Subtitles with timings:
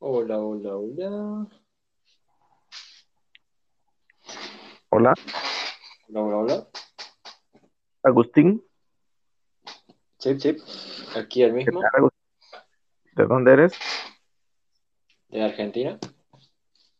[0.00, 1.46] Hola, hola, hola.
[4.90, 5.14] Hola,
[6.08, 6.68] Hola, hola, hola.
[8.04, 8.64] Agustín.
[10.18, 10.60] Chip, chip.
[11.16, 11.82] Aquí el ¿Qué mismo?
[13.16, 13.72] ¿De dónde eres?
[15.30, 15.98] de Argentina.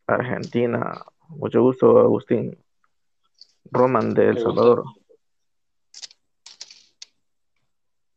[0.07, 1.01] Argentina.
[1.29, 2.59] Mucho gusto, Agustín.
[3.71, 4.85] Roman de El El Salvador.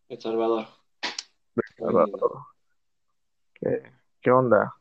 [0.10, 0.68] El Salvador.
[1.56, 1.76] Lindo.
[1.78, 2.46] Salvador.
[3.54, 4.74] ¿Qué, qué onda?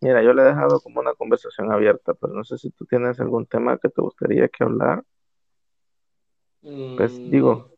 [0.00, 3.18] Mira, yo le he dejado como una conversación abierta, pero no sé si tú tienes
[3.20, 5.02] algún tema que te gustaría que hablar.
[6.96, 7.70] Pues Mm, digo,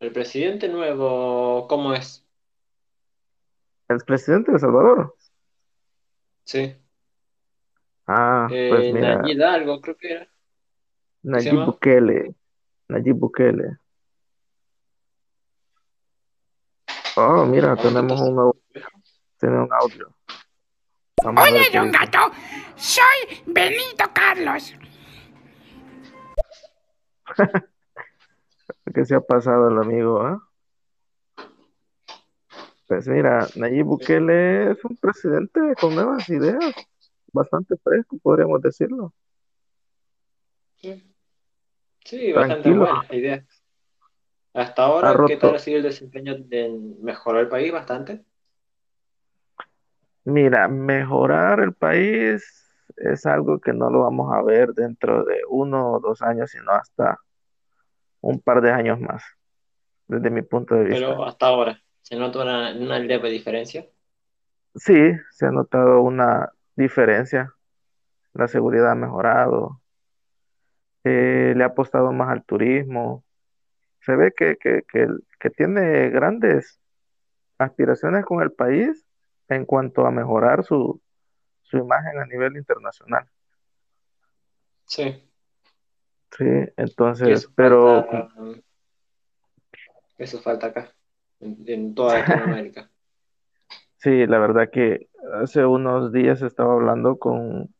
[0.00, 2.24] el presidente nuevo, ¿cómo es?
[3.88, 5.14] el presidente de El Salvador.
[6.44, 6.74] Sí.
[8.06, 10.24] Ah, pues Eh, mira, Nayib Hidalgo, creo que era.
[10.24, 11.64] ¿Qué se Nayib?
[11.66, 12.34] Bukele.
[12.88, 13.78] Nayib Bukele.
[17.16, 18.56] Oh, mira, Ahorita tenemos un, au-
[19.40, 20.14] tiene un audio.
[21.24, 21.98] Vamos qué don dice.
[21.98, 22.32] Gato.
[22.76, 24.74] Soy Benito Carlos.
[28.94, 30.46] ¿Qué se ha pasado el amigo, ah?
[32.86, 36.74] Pues mira, Nayib Bukele es un presidente con nuevas ideas,
[37.32, 39.14] bastante fresco, podríamos decirlo.
[40.74, 41.10] Sí,
[42.04, 43.46] Sí, bastante Tranquilo, buena la idea.
[44.52, 48.24] Hasta ha ahora, ¿qué tal ha sido el desempeño de mejorar el país bastante?
[50.24, 55.92] Mira, mejorar el país es algo que no lo vamos a ver dentro de uno
[55.92, 57.18] o dos años, sino hasta
[58.20, 59.24] un par de años más,
[60.06, 61.08] desde mi punto de vista.
[61.08, 63.86] Pero hasta ahora, ¿se nota una, una leve diferencia?
[64.74, 67.54] Sí, se ha notado una diferencia.
[68.34, 69.80] La seguridad ha mejorado,
[71.04, 73.24] eh, le ha apostado más al turismo.
[74.02, 76.78] Se ve que, que, que, que tiene grandes
[77.58, 79.06] aspiraciones con el país
[79.56, 81.00] en cuanto a mejorar su,
[81.62, 83.28] su imagen a nivel internacional.
[84.84, 85.26] Sí.
[86.36, 86.44] Sí,
[86.76, 88.28] entonces, eso pero falta,
[90.16, 90.94] eso falta acá,
[91.40, 92.88] en, en toda Latinoamérica.
[93.96, 95.08] sí, la verdad que
[95.42, 97.74] hace unos días estaba hablando con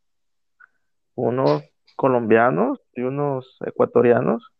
[1.14, 1.62] unos
[1.96, 4.52] colombianos y unos ecuatorianos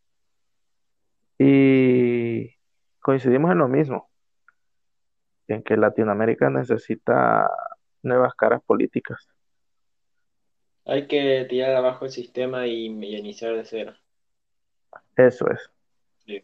[1.37, 2.55] y
[2.99, 4.10] coincidimos en lo mismo,
[5.51, 7.49] en que Latinoamérica necesita
[8.03, 9.29] nuevas caras políticas.
[10.85, 13.93] Hay que tirar abajo el sistema y, y iniciar de cero.
[15.15, 15.69] Eso es.
[16.25, 16.43] Sí.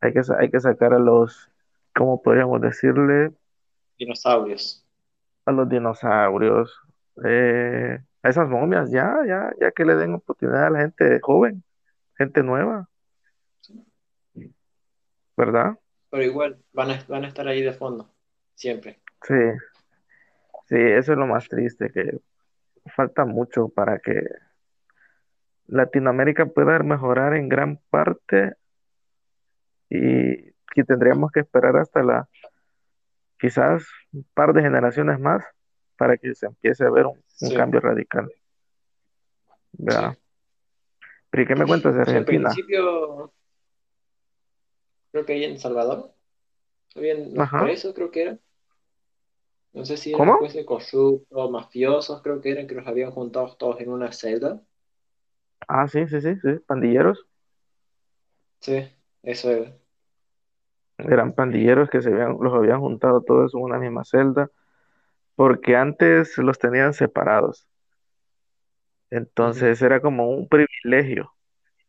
[0.00, 1.50] Hay que, hay que sacar a los,
[1.94, 3.32] ¿cómo podríamos decirle?
[3.98, 4.84] Dinosaurios.
[5.44, 6.80] a los dinosaurios,
[7.24, 11.64] eh, a esas momias, ya, ya, ya que le den oportunidad a la gente joven,
[12.16, 12.88] gente nueva,
[15.36, 15.78] ¿verdad?
[16.10, 18.11] Pero igual, van a, van a estar ahí de fondo,
[18.62, 19.00] siempre.
[19.22, 19.34] Sí,
[20.68, 22.18] sí, eso es lo más triste, que
[22.96, 24.22] falta mucho para que
[25.66, 28.54] Latinoamérica pueda mejorar en gran parte
[29.88, 32.28] y que tendríamos que esperar hasta la,
[33.38, 35.44] quizás un par de generaciones más
[35.96, 38.30] para que se empiece a ver un, un Sí, cambio radical,
[39.72, 40.12] ¿verdad?
[40.14, 40.18] sí.
[41.30, 42.48] Pero ¿y qué me cuentas de Argentina?
[42.54, 43.32] principio,
[45.10, 46.14] creo que ahí en Salvador,
[46.94, 48.40] los Ajá, presos, creo que eran.
[49.72, 50.38] No sé si eran ¿cómo?
[50.38, 54.60] jueces corruptos, mafiosos, creo que eran, que los habían juntado todos en una celda.
[55.66, 57.26] Ah, sí, sí, sí, sí, pandilleros.
[58.60, 58.86] Sí,
[59.22, 59.72] eso era.
[60.98, 64.50] Eran pandilleros que se habían, los habían juntado todos en una misma celda,
[65.34, 67.66] porque antes los tenían separados.
[69.10, 71.32] Entonces era como un privilegio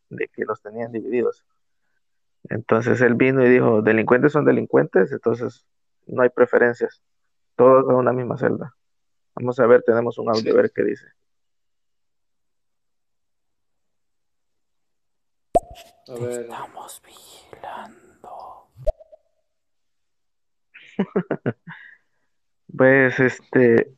[0.09, 1.45] de que los tenían divididos.
[2.50, 5.65] Entonces él vino y dijo, delincuentes son delincuentes, entonces
[6.07, 7.01] no hay preferencias,
[7.56, 8.75] todos en una misma celda.
[9.36, 11.08] Vamos a ver, tenemos un audio, a ver qué dice.
[16.08, 18.68] A ver, Estamos vigilando.
[22.75, 23.94] Pues este,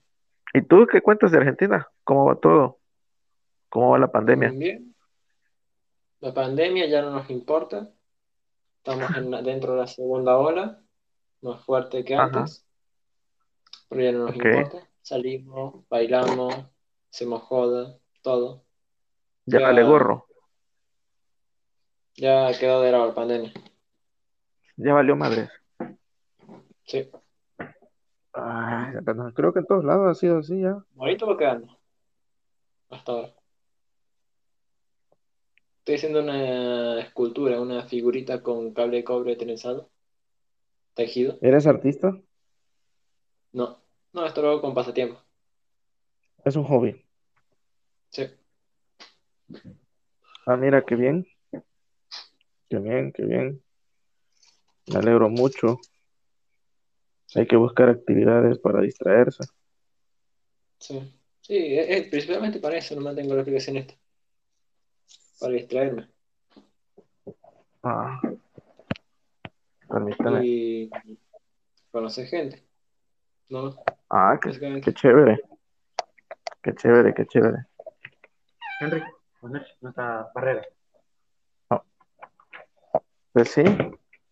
[0.54, 1.88] ¿y tú qué cuentas de Argentina?
[2.04, 2.80] ¿Cómo va todo?
[3.70, 4.50] ¿Cómo va la pandemia?
[4.50, 4.94] bien.
[6.20, 7.90] La pandemia ya no nos importa.
[8.84, 10.82] Estamos en la- dentro de la segunda ola,
[11.42, 12.65] más fuerte que Ajá, antes,
[13.90, 14.88] pero ya no nos importa.
[15.02, 16.54] Salimos, bailamos,
[17.12, 18.64] hacemos joda, todo.
[19.46, 20.26] Ya vale Ya, gorro,
[22.16, 23.54] ya quedó de lado la pandemia.
[24.78, 25.50] ya valió madres.
[26.86, 27.10] Sí.
[28.34, 28.94] Ay,
[29.34, 30.84] creo que en todos lados ha sido así ya.
[30.98, 31.78] Ahorita va quedando,
[32.90, 33.34] hasta ahora.
[35.80, 39.92] Estoy haciendo una escultura, una figurita con cable de cobre trenzado,
[40.96, 41.38] tejido.
[41.42, 42.20] ¿Eres artista?
[43.56, 43.80] No,
[44.12, 45.18] No, esto lo hago con pasatiempo.
[46.44, 47.02] Es un hobby.
[48.10, 48.28] Sí.
[50.46, 51.26] Ah, mira, qué bien.
[52.70, 53.64] Qué bien, qué bien.
[54.88, 55.80] Me alegro mucho.
[57.34, 59.46] Hay que buscar actividades para distraerse.
[60.78, 63.94] Sí, sí, es, es principalmente para eso, no mantengo la aplicación esta.
[65.40, 66.10] Para distraerme.
[67.84, 68.20] Ah,
[69.88, 70.46] permítame.
[70.46, 70.90] Y
[71.92, 72.75] conocer gente.
[73.50, 73.76] No,
[74.10, 74.82] Ah, qué, básicamente.
[74.86, 75.40] qué chévere.
[76.62, 77.66] Qué chévere, qué chévere.
[78.80, 79.04] Henry,
[79.40, 80.64] poner nuestra barrera.
[83.34, 83.64] Pues sí.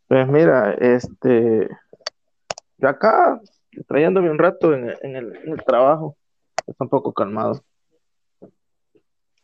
[0.08, 1.68] Pues mira, este,
[2.78, 3.40] yo acá,
[3.88, 6.16] trayéndome un rato en, en el, en el trabajo,
[6.66, 7.64] está un poco calmado.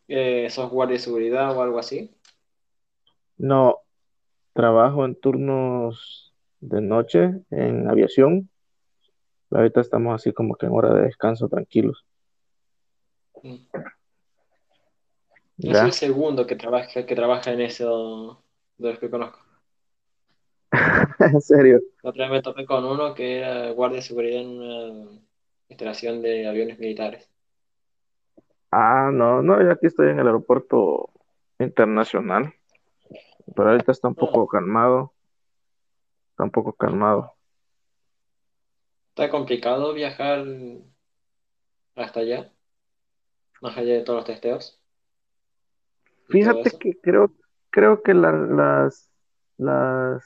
[0.08, 2.16] Eh, ¿sos guardia de seguridad o algo así?
[3.38, 3.80] No,
[4.54, 8.50] trabajo en turnos de noche en aviación.
[9.52, 12.06] Ahorita estamos así como que en hora de descanso, tranquilos.
[13.42, 13.56] Mm.
[15.58, 15.86] ¿Ya?
[15.86, 18.42] el segundo que trabaja, que trabaja en eso
[18.78, 19.40] de los que conozco.
[21.20, 21.82] En serio.
[22.02, 25.20] La otra vez me topé con uno que era guardia de seguridad en una
[25.68, 27.30] instalación de aviones militares.
[28.72, 31.10] Ah, no, no, yo aquí estoy en el aeropuerto
[31.58, 32.54] internacional,
[33.56, 35.12] pero ahorita está un poco calmado,
[36.32, 37.34] está un poco calmado.
[39.20, 40.46] Está complicado viajar
[41.96, 42.54] hasta allá,
[43.62, 44.80] más allá de todos los testeos.
[46.30, 47.34] Fíjate que creo,
[47.70, 49.12] creo que la- las,
[49.58, 50.24] las,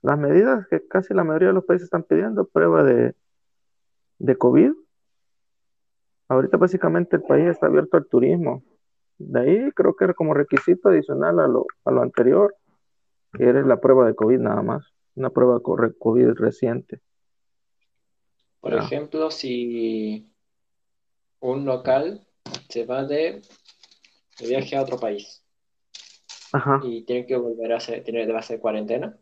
[0.00, 3.14] las medidas que casi la mayoría de los países están pidiendo, prueba de,
[4.20, 4.72] de COVID.
[6.28, 8.62] Ahorita básicamente el país está abierto al turismo.
[9.18, 12.56] De ahí creo que era como requisito adicional a lo, a lo anterior,
[13.34, 17.02] que era la prueba de COVID nada más, una prueba COVID reciente.
[18.68, 20.30] Por ejemplo, si
[21.40, 22.26] un local
[22.68, 23.40] se va de,
[24.38, 25.42] de viaje a otro país
[26.52, 26.78] Ajá.
[26.82, 29.16] y tiene que volver a hacer, tiene, debe hacer cuarentena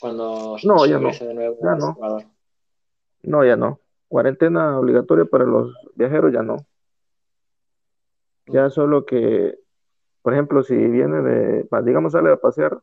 [0.00, 1.10] cuando No, ya no.
[1.10, 1.90] de nuevo Ya a no.
[1.90, 2.24] Ecuador.
[3.22, 3.80] No, ya no.
[4.06, 6.64] Cuarentena obligatoria para los viajeros, ya no.
[8.46, 9.58] Ya solo que,
[10.22, 12.80] por ejemplo, si viene de, digamos, sale a pasear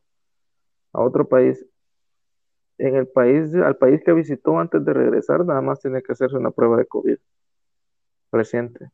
[0.92, 1.66] a otro país,
[2.78, 6.36] en el país, al país que visitó antes de regresar, nada más tiene que hacerse
[6.36, 7.18] una prueba de COVID
[8.32, 8.90] reciente.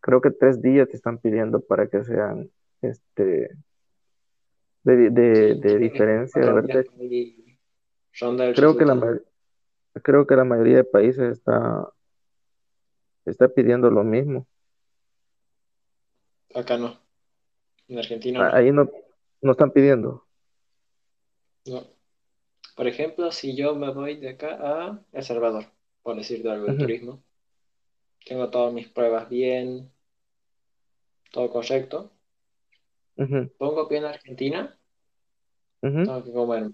[0.00, 2.50] Creo que tres días te están pidiendo para que sean,
[2.82, 3.56] este,
[4.82, 6.86] de, de, Sí, diferencia, de
[8.54, 9.20] Creo que la,
[10.02, 11.88] creo que la mayoría de países está,
[13.24, 14.46] está pidiendo lo mismo.
[16.54, 16.96] Acá no.
[17.88, 18.88] En Argentina Ahí no,
[19.42, 20.23] no están pidiendo.
[21.66, 21.86] No.
[22.76, 25.66] Por ejemplo, si yo me voy de acá a El Salvador,
[26.02, 26.80] por decirte algo del Ujú.
[26.80, 27.24] turismo,
[28.26, 29.92] tengo todas mis pruebas bien,
[31.30, 32.10] todo correcto.
[33.58, 34.78] Pongo pie en Argentina,
[35.80, 36.70] tengo que comer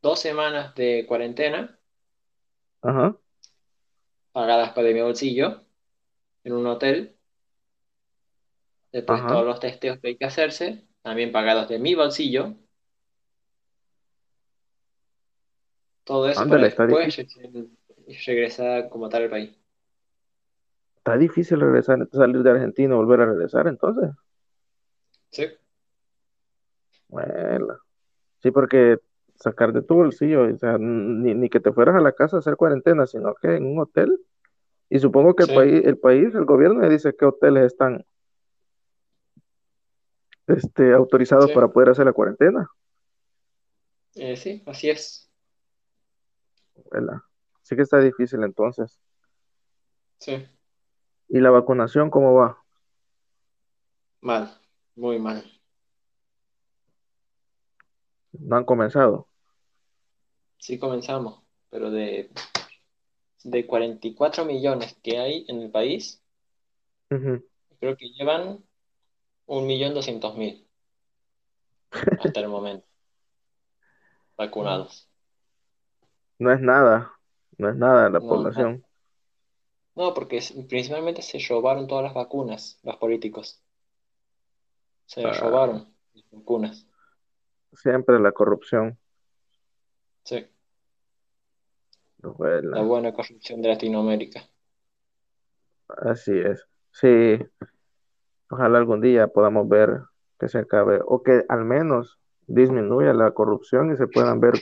[0.00, 1.78] dos semanas de cuarentena
[2.82, 3.16] Ajá.
[4.32, 5.64] pagadas por de mi bolsillo
[6.44, 7.16] en un hotel.
[8.92, 9.28] Después Ajá.
[9.28, 12.54] todos los testeos que hay que hacerse, también pagados de mi bolsillo.
[16.08, 19.50] Todo eso para Ándale, está después regresar como tal al país.
[20.96, 24.10] está difícil regresar, salir de Argentina y volver a regresar, entonces.
[25.30, 25.46] ¿Sí?
[27.08, 27.78] Bueno,
[28.42, 28.98] sí, porque
[29.36, 32.40] sacar de tu bolsillo, o sea, ni, ni que te fueras a la casa a
[32.40, 34.18] hacer cuarentena, sino que en un hotel.
[34.90, 38.04] Y supongo que el país, el país, el gobierno le dice qué hoteles están
[40.46, 41.54] este, autorizados Sí.
[41.54, 42.70] para poder hacer la cuarentena,
[44.14, 45.27] Eh, sí, así es.
[46.90, 47.18] ¿Verdad?
[47.62, 48.98] Sí que está difícil entonces.
[50.18, 50.46] Sí,
[51.28, 52.58] ¿Y la vacunación cómo va?
[54.20, 54.50] mal,
[54.96, 55.44] muy mal.
[58.32, 59.28] ¿No han comenzado?
[60.58, 62.30] Sí comenzamos, pero de,
[63.44, 66.22] de 44 millones que hay en el país,
[67.08, 68.64] creo que llevan
[69.46, 70.66] 1.200.000
[71.90, 72.86] hasta el momento
[74.36, 75.08] vacunados.
[76.38, 77.12] No es nada,
[77.58, 78.84] no es nada la No, población.
[79.96, 83.60] No, porque principalmente se robaron todas las vacunas, los políticos.
[85.06, 85.32] Se Ah.
[85.40, 86.86] robaron las vacunas.
[87.72, 88.98] Siempre la corrupción.
[90.24, 90.46] Sí,
[92.22, 94.48] la buena corrupción de Latinoamérica.
[95.88, 96.66] Así es.
[96.92, 97.38] Sí,
[98.50, 100.02] ojalá algún día podamos ver
[100.38, 104.54] que se acabe o que al menos disminuya la corrupción y se puedan ver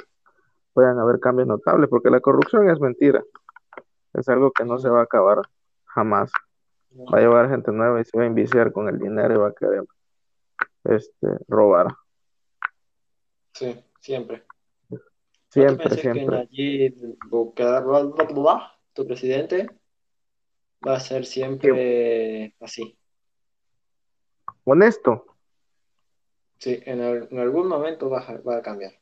[0.77, 3.25] puedan haber cambios notables, porque la corrupción es mentira.
[4.13, 5.41] Es algo que no se va a acabar
[5.87, 6.31] jamás.
[6.93, 9.49] Va a llevar gente nueva y se va a enviciar con el dinero y va
[9.49, 9.85] a querer
[10.85, 11.87] este, robar.
[13.55, 14.45] Sí, siempre.
[14.91, 15.03] ¿No te
[15.49, 16.49] Siempre, siempre.
[17.31, 17.81] Bukele,
[18.93, 19.71] tu presidente,
[20.87, 22.99] va a ser siempre así?
[24.65, 25.25] Honesto,
[26.59, 28.93] Sí, en, al- en algún momento va a, va a cambiar.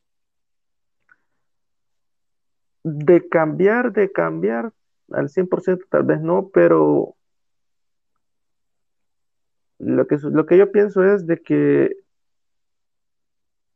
[2.85, 4.73] De cambiar, de cambiar
[5.11, 7.17] al 100% tal vez no, pero
[9.79, 11.97] lo que, lo que yo pienso es de que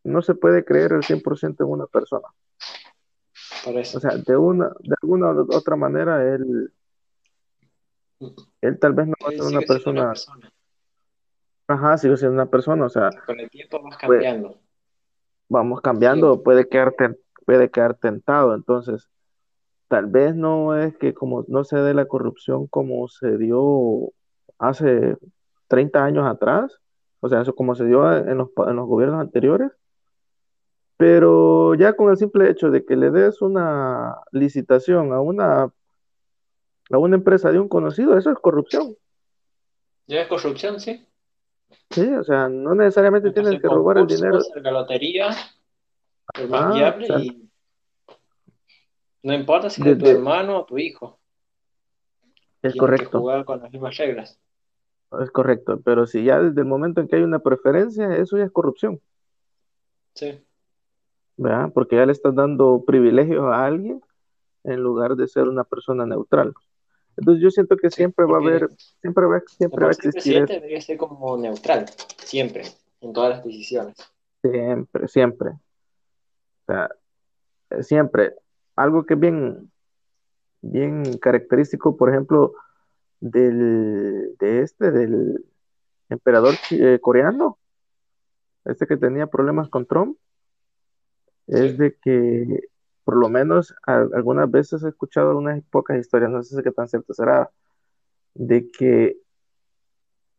[0.05, 2.29] no se puede creer el 100% en una persona.
[3.67, 6.73] O sea, de una, de alguna u otra manera, él,
[8.61, 10.13] él tal vez no va a ser una persona,
[11.67, 14.59] ajá, sigue siendo una persona, o sea, Con el tiempo vas Pues, cambiando.
[15.49, 19.09] vamos cambiando, puede quedar, ten- puede quedar tentado, entonces,
[19.89, 24.13] tal vez no es que como no se dé la corrupción como se dio
[24.59, 25.17] hace
[25.69, 26.79] 30 años atrás,
[27.21, 29.73] o sea, eso como se dio en los, en los gobiernos anteriores,
[30.99, 35.73] pero ya con el simple hecho de que le des una licitación a una,
[36.91, 38.95] a una empresa de un conocido, eso es corrupción.
[40.07, 41.03] ¿Ya es corrupción, sí?
[41.89, 44.37] Sí, o sea, no necesariamente Hay que robar el dinero.
[44.37, 45.31] hacer la lotería,
[46.35, 47.49] el más Ah, viable o sea, y
[49.23, 51.19] no importa si es de tu hermano o tu hijo,
[52.63, 54.39] es que correcto, jugar con las mismas reglas.
[55.21, 58.45] es correcto, pero si ya desde el momento en que hay una preferencia, eso ya
[58.45, 59.01] es corrupción,
[60.15, 60.45] Sí,
[61.37, 61.71] ¿verdad?
[61.73, 64.01] Porque ya le estás dando privilegios a alguien
[64.65, 66.53] en lugar de ser una persona neutral.
[67.17, 68.69] Entonces yo siento que sí, siempre va a haber,
[69.01, 71.87] siempre va, siempre va a sí el existir presidente debería ser como neutral,
[72.19, 72.65] siempre,
[73.01, 73.97] en todas las decisiones.
[74.43, 75.51] Siempre, siempre.
[76.69, 76.91] Sea,
[77.83, 78.35] siempre.
[78.77, 79.73] Algo que es bien,
[80.63, 82.55] bien característico, por ejemplo,
[83.21, 85.45] del, de este, del
[86.11, 87.59] emperador eh, coreano,
[88.67, 90.17] este que tenía problemas con Trump,
[91.49, 92.61] es Sí, de que,
[93.05, 96.73] por lo menos, a- algunas veces he escuchado unas pocas historias, no sé si qué
[96.73, 97.51] tan cierto será,
[98.35, 99.19] de que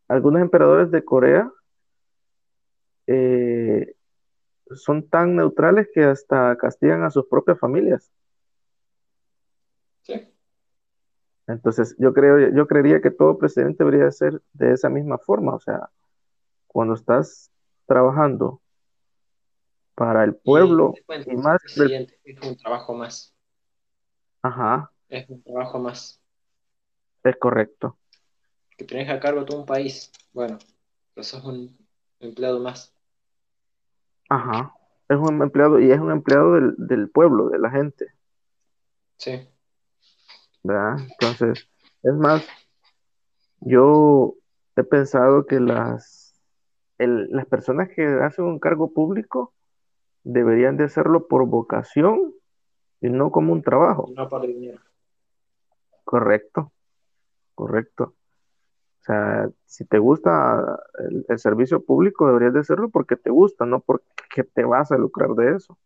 [0.09, 1.51] algunos emperadores de Corea
[3.07, 3.95] eh,
[4.75, 8.11] son tan neutrales que hasta castigan a sus propias familias.
[10.03, 10.13] sí,
[11.47, 15.55] Entonces, yo creo, yo creería que todo presidente debería ser de esa misma forma.
[15.55, 15.89] O sea,
[16.67, 17.51] cuando estás
[17.87, 18.61] trabajando
[19.95, 23.35] para el pueblo cuento, y más del, es un trabajo más,
[24.41, 26.21] ajá, es un trabajo más,
[27.23, 27.97] es correcto.
[28.77, 30.57] que tenés a cargo todo un país, bueno,
[31.13, 31.77] pero sos un
[32.19, 32.93] empleado más,
[34.29, 34.73] Ajá.
[35.09, 38.13] Es un empleado y es un empleado del, del pueblo, de la gente,
[39.17, 39.49] sí,
[40.63, 40.97] ¿verdad?
[40.99, 41.67] Entonces,
[42.03, 42.47] es más,
[43.61, 44.35] yo
[44.75, 46.39] he pensado que las,
[46.99, 49.53] el- las personas que hacen un cargo público
[50.23, 52.33] deberían de hacerlo por vocación
[53.01, 54.09] y no como un trabajo.
[54.15, 54.79] no por dinero.
[56.03, 56.71] Correcto,
[57.55, 58.13] correcto.
[59.09, 63.79] Sea, si te gusta el, el servicio público, deberías de hacerlo porque te gusta, no
[63.79, 65.79] porque te vas a lucrar de eso,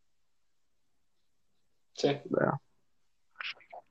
[1.94, 2.56] Sí, ¿verdad?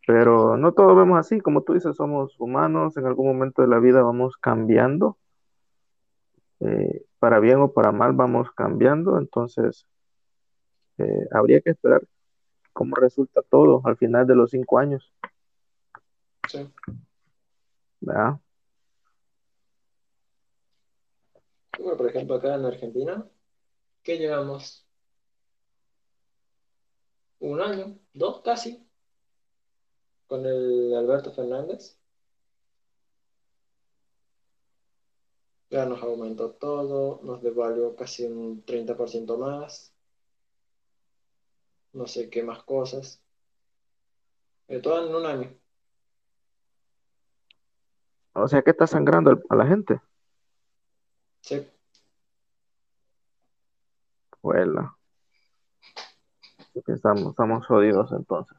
[0.07, 3.79] Pero no todos vemos así, como tú dices, somos humanos, en algún momento de la
[3.79, 5.17] vida vamos cambiando,
[6.61, 9.87] eh, para bien o para mal vamos cambiando, entonces
[10.99, 12.03] eh, habría que esperar
[12.75, 15.11] cómo resulta todo al final de los cinco años,
[16.49, 16.71] sí.
[18.01, 18.42] ¿verdad?
[21.79, 23.27] Bueno, por ejemplo, acá en Argentina,
[24.03, 24.87] ¿qué llevamos?
[27.41, 27.99] ¿Un año?
[28.13, 28.87] ¿Dos casi?
[30.27, 31.99] Con el Alberto Fernández.
[35.71, 39.93] Ya nos aumentó todo, nos devaluó casi un 30% más,
[41.93, 43.23] no sé qué más cosas.
[44.69, 45.55] De todo en un año.
[48.35, 50.01] O sea que está sangrando a la gente.
[51.43, 51.69] Sí,
[54.41, 54.97] Bueno,
[56.87, 58.57] estamos, estamos jodidos entonces.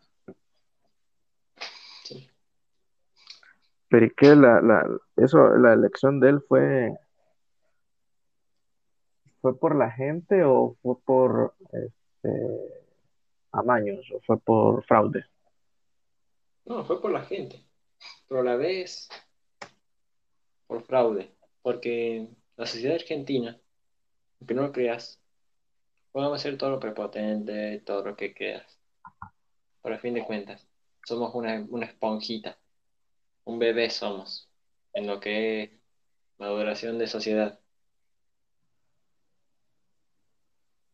[2.04, 2.30] sí.
[3.90, 4.36] Pero ¿y qué?
[4.36, 6.98] La, la, eso, la elección de él fue,
[9.42, 12.84] fue por la gente o fue por este,
[13.52, 15.26] amaños o fue por fraude?
[16.66, 17.66] No, fue por la gente,
[18.28, 19.10] pero a la vez
[20.68, 23.60] por fraude, porque la sociedad argentina,
[24.40, 25.20] aunque no lo creas,
[26.12, 28.80] podemos hacer todo lo prepotente, todo lo que quieras.
[29.82, 30.68] por el fin de cuentas.
[31.06, 32.58] Somos una, una esponjita.
[33.44, 34.50] Un bebé somos.
[34.94, 35.72] En lo que es
[36.38, 37.60] maduración de sociedad.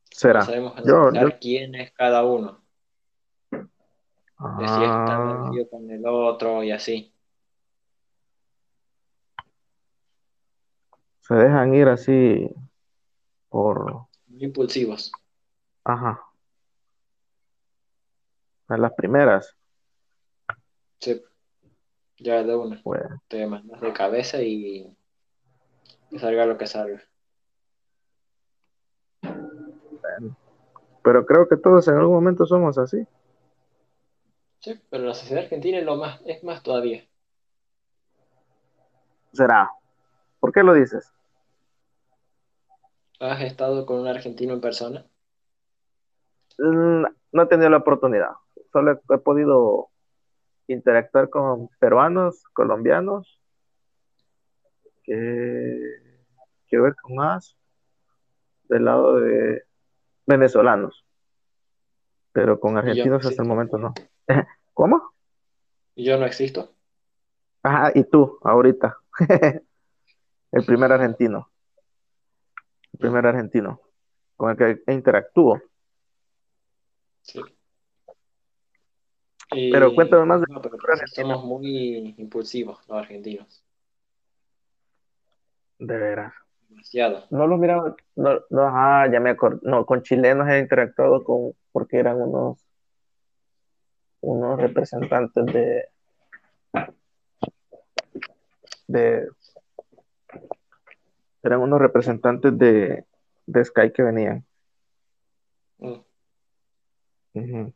[0.09, 0.39] Será.
[0.39, 2.63] No sabemos Yo, quién es cada uno.
[3.51, 3.59] De
[4.67, 7.13] si está Ah, metido con el otro y así.
[11.29, 12.49] Se dejan ir así
[13.49, 14.07] por,
[14.37, 15.11] impulsivos.
[15.85, 16.21] ajá,
[18.67, 19.55] a las primeras,
[20.99, 21.21] Sí.
[22.17, 22.81] Ya de una.
[22.83, 24.93] pues, Te mandas de cabeza y
[26.09, 27.01] que salga lo que salga.
[31.01, 33.07] pero creo que todos en algún momento somos así.
[34.59, 37.07] Sí, pero la sociedad argentina es lo más, es más todavía.
[39.31, 39.71] Será.
[40.41, 41.13] ¿Por qué lo dices?
[43.19, 45.05] ¿Has estado con un argentino en persona?
[46.57, 48.31] Mm, No he tenido la oportunidad.
[48.71, 49.89] Solo he, he podido
[50.67, 53.39] interactuar con peruanos, colombianos,
[55.03, 55.79] que
[56.67, 57.57] quiero ver con más
[58.69, 59.63] del lado de
[60.27, 61.05] venezolanos,
[62.31, 63.93] pero con no argentinos hasta el momento no.
[64.73, 65.13] ¿Cómo?
[65.95, 66.73] Y yo no existo.
[67.63, 68.97] Ajá, y tú, ahorita.
[70.51, 71.49] El primer argentino.
[72.93, 73.81] El primer argentino
[74.39, 75.61] con el que interactúo.
[77.21, 77.41] Sí.
[79.51, 80.77] Pero cuéntame más de No, pero
[81.07, 83.61] somos muy impulsivos los argentinos.
[85.77, 86.33] De veras.
[86.69, 87.25] Demasiado.
[87.31, 91.53] No los miraba, no, no, ah, ya me acordé, no, con chilenos he interactuado con,
[91.73, 92.65] porque eran unos,
[94.21, 95.89] unos representantes de,
[98.87, 99.27] de,
[101.43, 103.05] eran unos representantes de,
[103.45, 104.45] de Sky que venían.
[105.77, 107.67] Mm.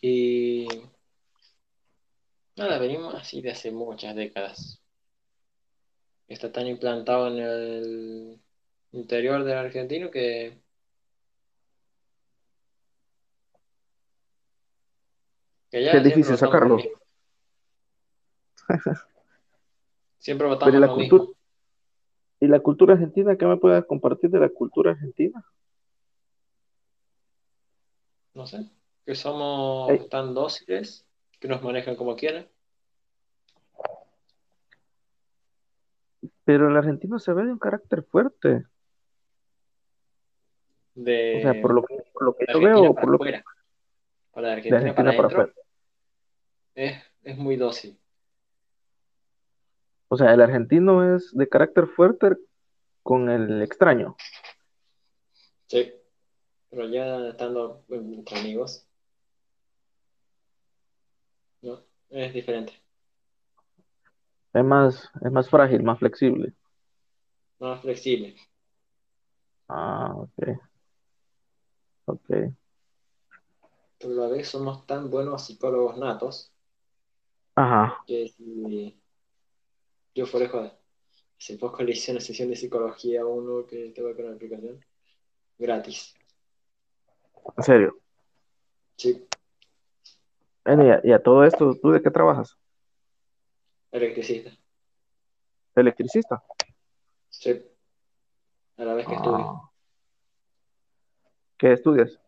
[0.00, 0.68] Y
[2.56, 4.80] nada, venimos así de hace muchas décadas.
[6.28, 8.40] Está tan implantado en el
[8.92, 10.60] interior del argentino que
[15.70, 16.78] que ya Que es difícil sacarlo.
[20.18, 21.22] Siempre Pero votamos ¿y la lo cultura?
[21.22, 21.37] mismo.
[22.40, 23.36] ¿Y la cultura argentina?
[23.36, 25.44] ¿Qué me puedes compartir de la cultura argentina?
[28.34, 28.70] No sé,
[29.04, 30.08] que somos Ey.
[30.08, 31.06] tan dóciles,
[31.40, 32.48] que nos manejan como quieren.
[36.44, 38.64] Pero el argentino se ve de un carácter fuerte.
[40.94, 43.42] De O sea, por lo que, por lo que yo veo, para por lo que.
[44.32, 45.62] Para de Argentina, Argentina para para adentro
[46.78, 47.98] es, es muy dócil.
[50.08, 52.36] O sea, el argentino es de carácter fuerte
[53.02, 54.16] con el extraño.
[55.66, 55.92] Sí,
[56.70, 58.86] pero ya estando entre amigos,
[61.60, 61.82] ¿no?
[62.08, 62.72] Es diferente.
[64.54, 66.54] Es más, es más frágil, más flexible.
[67.58, 68.34] Más flexible.
[69.68, 70.58] Ah, ok.
[72.06, 72.28] Ok.
[73.98, 76.50] Pero a la vez somos tan buenos psicólogos natos
[77.54, 78.02] Ajá.
[78.06, 78.98] que si
[80.18, 80.72] yo fuera de joder,
[81.38, 84.32] hace poco le hice una sesión de psicología a uno que te va con la
[84.32, 84.84] aplicación
[85.56, 86.16] gratis.
[87.56, 88.00] En serio.
[88.96, 89.24] Sí,
[90.64, 92.56] Bueno, y a, y a todo esto, ¿tú de qué trabajas?
[93.92, 94.50] electricista.
[95.76, 96.42] ¿Electricista?
[97.30, 97.62] Sí,
[98.76, 99.38] a la vez que estudio.
[99.38, 99.70] Ah.
[101.56, 102.18] ¿Qué estudias?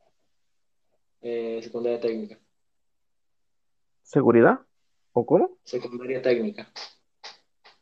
[1.23, 2.39] Eh, secundaria técnica.
[4.03, 4.61] ¿Seguridad?
[5.13, 5.59] ¿O cómo?
[5.65, 6.73] Secundaria técnica.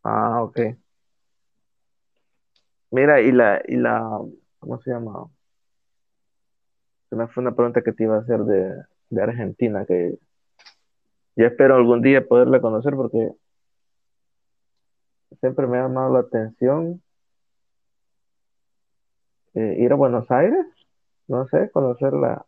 [0.02, 0.58] Ah, ok.
[2.90, 4.00] Mira, y la, y la,
[4.58, 5.28] ¿cómo se llama?
[7.10, 10.18] Se me fue una pregunta que te iba a hacer de, de Argentina, que
[11.36, 13.30] yo espero algún día poderla conocer porque
[15.40, 17.02] siempre me ha llamado la atención
[19.54, 20.66] eh, ir a Buenos Aires,
[21.26, 22.44] no sé, conocer la,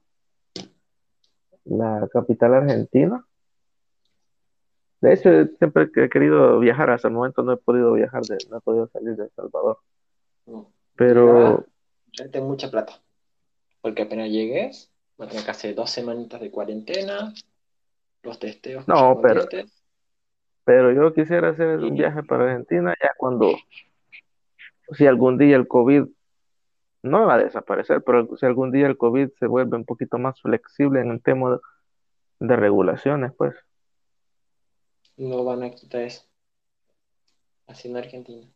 [1.64, 3.24] la capital argentina.
[5.00, 8.36] De hecho, siempre que he querido viajar, hasta el momento no he podido viajar, de,
[8.50, 9.78] no he podido salir de El Salvador.
[10.46, 10.70] No.
[10.94, 11.64] Pero,
[12.30, 13.00] tengo mucha plata.
[13.80, 17.32] Porque apenas llegues, a tener que hacer dos semanitas de cuarentena,
[18.22, 19.46] los testeos No, pero-
[20.64, 23.56] pero yo quisiera hacer un viaje para Argentina ya cuando,
[24.92, 26.04] si algún día el COVID
[27.02, 30.40] no va a desaparecer, pero si algún día el COVID se vuelve un poquito más
[30.40, 31.58] flexible en el tema de,
[32.46, 33.54] de regulaciones, pues.
[35.20, 36.22] No van a quitar eso.
[37.66, 38.46] Así en Argentina.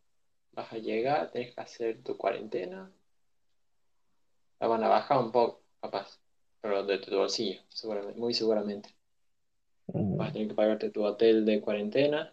[0.53, 2.91] Vas a llegar, tenés que hacer tu cuarentena.
[4.61, 6.19] La van a bajar un poco, capaz.
[6.63, 8.89] pero de tu bolsillo, seguramente, muy seguramente.
[9.89, 12.33] Vas a tener que pagarte tu hotel de cuarentena.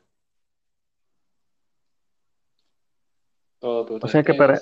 [3.60, 4.62] Todo tu O sea que para,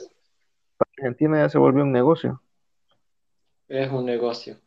[0.78, 2.42] para Argentina ya se volvió un negocio.
[3.68, 4.58] Es un negocio.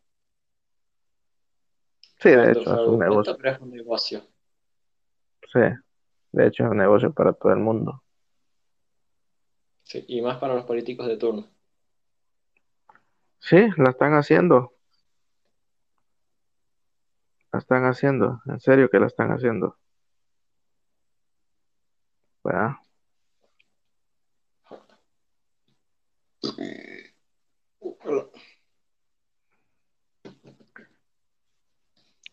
[2.21, 3.37] Sí, de Cuánto hecho, es un negocio.
[3.37, 4.32] pero es un negocio.
[5.53, 5.61] Sí,
[6.33, 8.03] de hecho, es un negocio para todo el mundo.
[9.83, 11.47] Sí, y más para los políticos de turno.
[13.38, 14.73] Sí, la están haciendo.
[17.53, 18.41] La están haciendo.
[18.47, 19.77] En serio que la están haciendo.
[22.43, 22.77] ¿Verdad?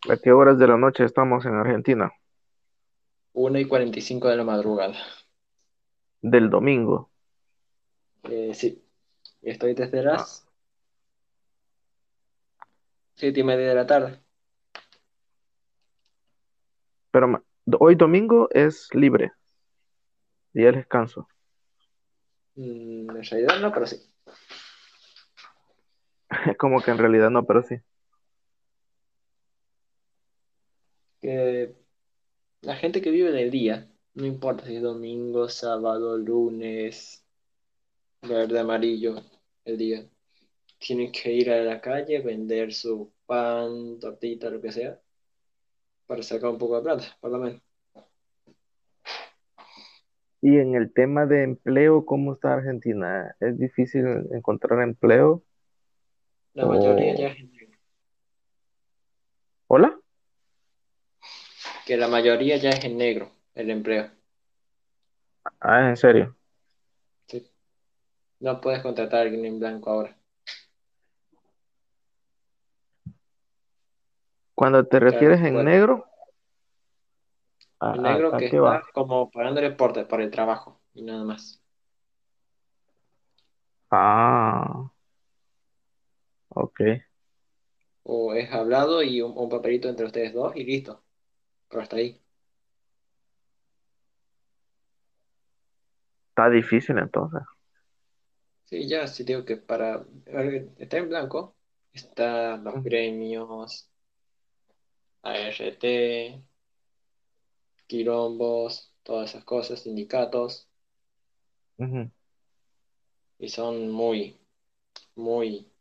[0.10, 2.12] ¿A qué horas de la noche estamos en Argentina?
[3.34, 4.96] 1 y 45 de la madrugada.
[6.22, 7.10] Del domingo.
[8.24, 8.84] Eh, sí.
[9.42, 10.46] Estoy desde las
[13.16, 14.20] 7 y media de la tarde.
[17.12, 17.44] Pero
[17.80, 19.32] hoy domingo es libre.
[20.54, 21.28] Día de descanso.
[22.56, 23.98] Mm, en realidad no, pero sí.
[26.58, 27.76] Como que en realidad no, pero sí.
[31.22, 31.76] Que
[32.62, 37.26] la gente que vive del día, no importa si es domingo, sábado, lunes,
[38.22, 39.16] verde, amarillo,
[39.66, 40.06] el día,
[40.78, 45.00] tienen que ir a la calle, vender su pan, tortita, lo que sea,
[46.08, 47.62] para sacar un poco de plata, por lo menos.
[50.42, 53.36] Y en el tema de empleo, ¿cómo está Argentina?
[53.42, 55.44] ¿Es difícil encontrar empleo?
[56.54, 57.18] La mayoría Oh.
[57.18, 57.52] ya es en.
[59.68, 59.99] ¿Hola?
[61.90, 64.12] Que la mayoría ya es en negro, el empleo.
[65.60, 66.36] Ah, en serio.
[67.26, 67.52] Sí.
[68.42, 70.16] No puedes contratar a alguien en blanco ahora.
[74.54, 75.72] Cuando te refieres en bueno.
[75.72, 76.06] negro,
[77.80, 78.84] ¿a, El negro a que está va?
[78.94, 81.60] como pagándole por, por el trabajo y nada más.
[83.90, 84.92] Ah,
[86.50, 86.82] ok.
[88.04, 91.02] O es hablado y un, un papelito entre ustedes dos y listo.
[91.70, 92.20] Pero hasta ahí.
[96.30, 97.42] Está difícil entonces.
[98.66, 100.06] Sí, ya, sí digo que para...
[100.78, 101.56] Está en blanco.
[101.92, 103.90] Están los gremios,
[105.24, 105.84] ART,
[107.88, 110.70] quilombos, todas esas cosas, sindicatos.
[113.40, 114.40] Y son muy,
[115.16, 115.72] muy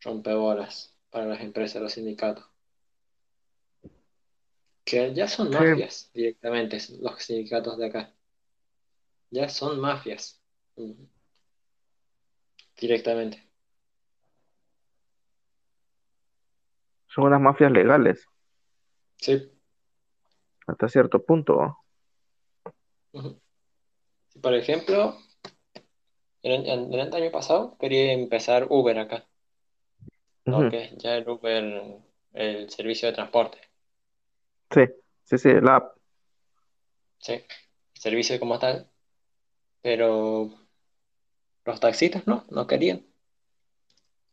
[0.00, 2.53] rompebolas para las empresas, los sindicatos.
[4.84, 5.54] Que ya son Sí.
[5.54, 8.12] mafias directamente, los sindicatos de acá.
[9.30, 10.40] Ya son mafias.
[10.76, 10.92] mm,
[12.80, 13.42] Directamente.
[17.06, 18.26] Son unas mafias legales
[19.18, 19.50] Sí.
[20.66, 21.78] hasta cierto punto.
[24.28, 25.16] Si, por ejemplo,
[26.42, 29.24] el, el- el año pasado quería empezar Uber acá,
[30.44, 30.58] ¿no?
[30.60, 30.70] Ujú.
[30.70, 32.00] Que es ya el Uber,
[32.32, 33.58] el servicio de transporte.
[34.74, 34.84] Sí,
[35.24, 35.96] sí, sí, la app.
[37.18, 37.32] Sí.
[37.32, 38.88] El servicio como tal.
[39.82, 40.50] Pero
[41.66, 43.04] los taxistas no, no querían.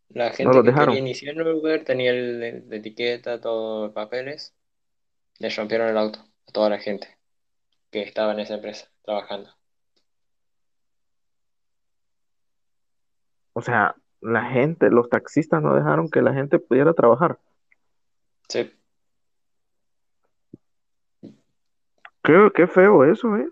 [0.09, 0.95] La No gente los que dejaron.
[0.95, 4.53] quería iniciar en Uber tenía el, el- la etiqueta, todos los papeles.
[5.39, 7.17] Le rompieron el auto a toda la gente
[7.91, 9.51] que estaba en esa empresa trabajando.
[13.53, 17.39] O sea, la gente, los taxistas no dejaron que la gente pudiera trabajar.
[18.49, 18.71] Sí.
[22.23, 23.47] Qué, qué feo eso, ¿eh?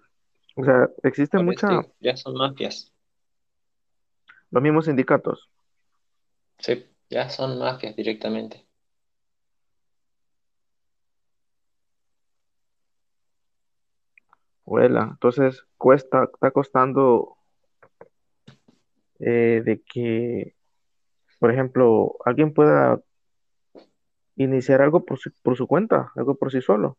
[0.55, 2.93] O sea, existen Por eso muchas, digo, ya son mafias.
[4.51, 5.49] los mismos sindicatos.
[6.59, 8.65] Sí, ya son mafias directamente.
[14.65, 15.07] Vuela.
[15.11, 17.37] Entonces, cuesta, está costando
[19.19, 20.55] eh, de que,
[21.39, 23.01] por ejemplo, alguien pueda
[24.35, 26.97] iniciar algo por su, por su cuenta, algo por sí solo.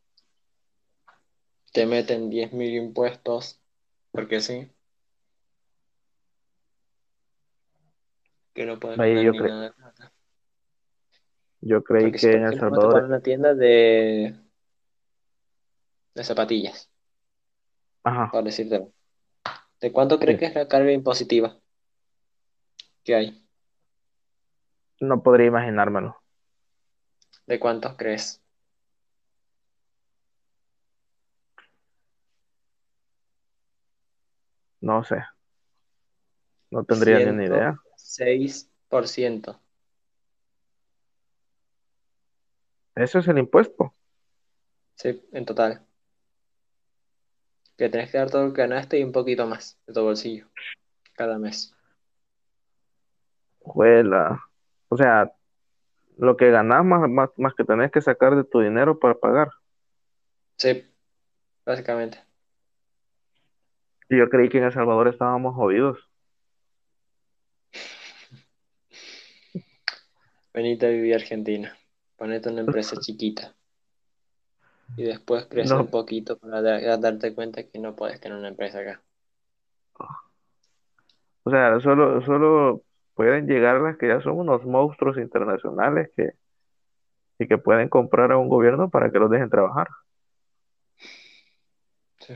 [1.72, 3.61] Te meten 10.000 impuestos,
[4.12, 4.70] porque sí.
[8.54, 10.12] Que no puedes Ahí yo cre- nada de plata.
[11.62, 14.35] Yo creí Porque que en El Salvador, una tienda de,
[16.14, 16.90] de zapatillas,
[18.02, 18.92] ajá, por decírtelo.
[19.80, 21.59] ¿De cuánto crees sí, que es la carga impositiva
[23.04, 23.46] que hay?
[25.00, 26.16] no podría imaginármelo.
[27.46, 28.40] ¿De cuántos crees?
[34.80, 35.22] No sé,
[36.70, 37.76] no tendría ni una idea.
[37.96, 39.60] 106%.
[42.94, 43.94] Eso es el impuesto.
[44.94, 45.82] Sí, en total.
[47.76, 50.46] Que tenés que dar todo lo que ganaste y un poquito más de tu bolsillo
[51.14, 51.74] cada mes.
[53.60, 54.42] Juela.
[54.88, 55.32] O sea,
[56.18, 59.48] lo que ganás más, más, más que tenés que sacar de tu dinero para pagar.
[60.56, 60.86] Sí,
[61.64, 62.29] básicamente.
[64.11, 65.99] Y yo creí que en El Salvador estábamos jodidos.
[70.53, 71.79] Venite a vivir a Argentina.
[72.16, 73.55] Ponete una empresa chiquita.
[74.96, 75.83] Y después crece No.
[75.83, 79.01] un poquito para da- darte cuenta que no puedes tener una empresa acá.
[81.44, 82.83] O sea, solo, solo
[83.14, 86.33] pueden llegar las que ya son unos monstruos internacionales que,
[87.38, 89.88] y que pueden comprar a un gobierno para que los dejen trabajar.
[92.18, 92.35] Sí.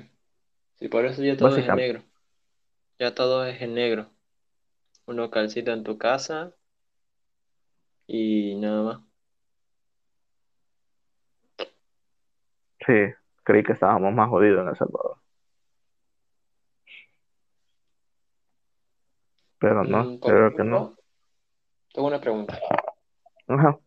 [0.85, 2.03] Sí, por eso ya todo es en negro.
[2.99, 4.11] Ya todo es en negro.
[5.07, 6.53] Un localcito en tu casa
[8.07, 9.01] y nada más.
[12.87, 12.93] Sí,
[13.45, 15.17] creí que estábamos más jodidos en El Salvador.
[19.59, 20.99] Pero no, Mm, creo que no.
[21.95, 22.61] tengo una pregunta.
[23.47, 23.79] Ajá.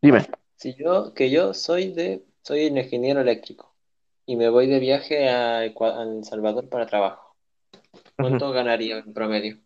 [0.00, 0.24] Dime.
[0.54, 3.71] Si yo, que yo soy de, soy un ingeniero eléctrico
[4.26, 7.34] y me voy de viaje a, El Salvador para trabajo,
[8.16, 9.58] ¿cuánto ganaría en promedio?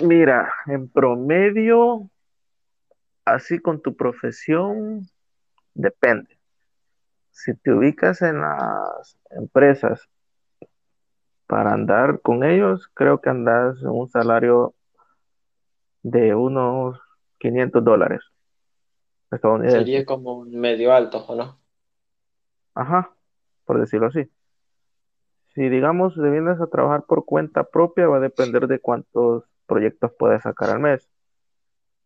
[0.00, 2.08] Mira, en promedio,
[3.24, 5.08] así con tu profesión,
[5.74, 6.38] depende.
[7.30, 10.08] Si te ubicas en las empresas
[11.46, 14.74] para andar con ellos, creo que andas en un salario
[16.02, 16.98] de unos
[17.38, 18.20] 500 dólares
[19.30, 19.80] estadounidenses.
[19.80, 21.58] Sería como un medio alto, ¿o no?
[22.74, 23.14] Ajá,
[23.64, 24.28] por decirlo así.
[25.54, 30.12] Si digamos te vienes a trabajar por cuenta propia, va a depender de cuántos proyectos
[30.18, 31.08] puedes sacar al mes.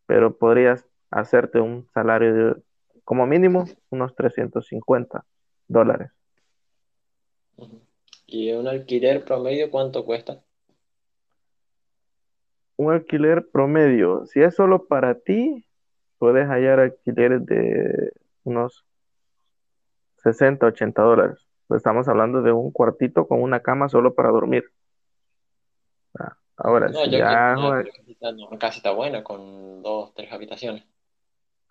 [0.07, 2.63] Pero podrías hacerte un salario de,
[3.05, 5.25] como mínimo, unos 350
[5.69, 6.11] dólares.
[8.27, 10.43] ¿Y un alquiler promedio cuánto cuesta?
[12.77, 15.67] Un alquiler promedio, si es solo para ti,
[16.23, 18.13] puedes hallar alquileres de
[18.45, 18.85] unos
[20.19, 21.49] 60, 80 dólares.
[21.71, 24.65] Estamos hablando de un cuartito con una cama solo para dormir.
[26.19, 29.83] Ah, Ahora, No, si yo ya quiero una joder, casita, no, una casita buena con
[29.83, 30.85] dos, tres habitaciones.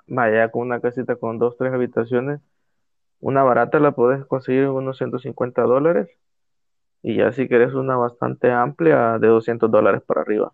[0.08, 2.40] vaya con una casita con dos, tres habitaciones,
[3.22, 6.10] una barata la puedes conseguir en unos 150 dólares.
[7.04, 10.54] Y ya si quieres una bastante amplia, de 200 dólares para arriba.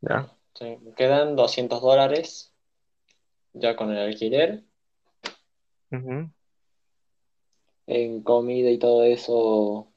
[0.00, 0.33] ¿Ya?
[0.54, 2.52] Sí, quedan 200 dólares
[3.54, 4.64] ya con el alquiler,
[7.86, 9.88] en comida y todo eso.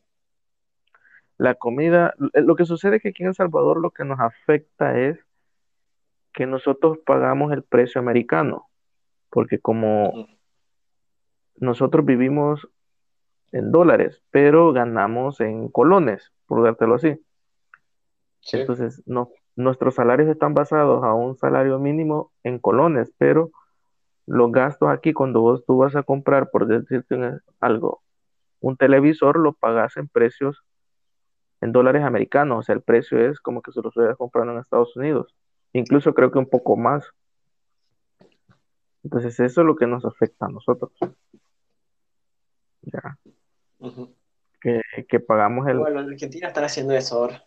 [1.38, 4.20] La comida, eh, lo que sucede es que aquí en El Salvador lo que nos
[4.20, 5.20] afecta es
[6.34, 8.67] que nosotros pagamos el precio americano,
[9.30, 10.28] porque como
[11.56, 12.67] nosotros vivimos
[13.52, 17.20] en dólares, pero ganamos en colones, por dártelo así.
[18.41, 23.52] Sí, Entonces, no, nuestros salarios están basados a un salario mínimo en colones, pero
[24.28, 27.17] los gastos aquí, cuando vos tú vas a comprar, por decirte
[27.60, 28.04] algo,
[28.60, 30.63] un televisor, lo pagas en precios
[31.60, 34.60] en dólares americanos, o sea, el precio es como que se lo estuvieras comprando en
[34.60, 35.36] Estados Unidos,
[35.74, 37.12] incluso creo que un poco más.
[39.04, 40.91] Entonces, eso es lo que nos afecta a nosotros,
[42.84, 43.17] ya,
[44.62, 47.43] que, que pagamos el, Bueno, en Argentina están haciendo eso ahora,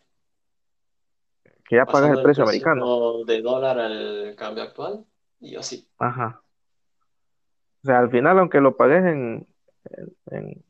[1.71, 3.25] que ya pagas el el precio precio americano.
[3.25, 5.05] de dólar al cambio actual
[5.41, 5.87] y así.
[5.99, 6.43] Ajá.
[7.83, 9.47] O sea, al final, aunque lo pagues en,
[10.33, 10.65] en,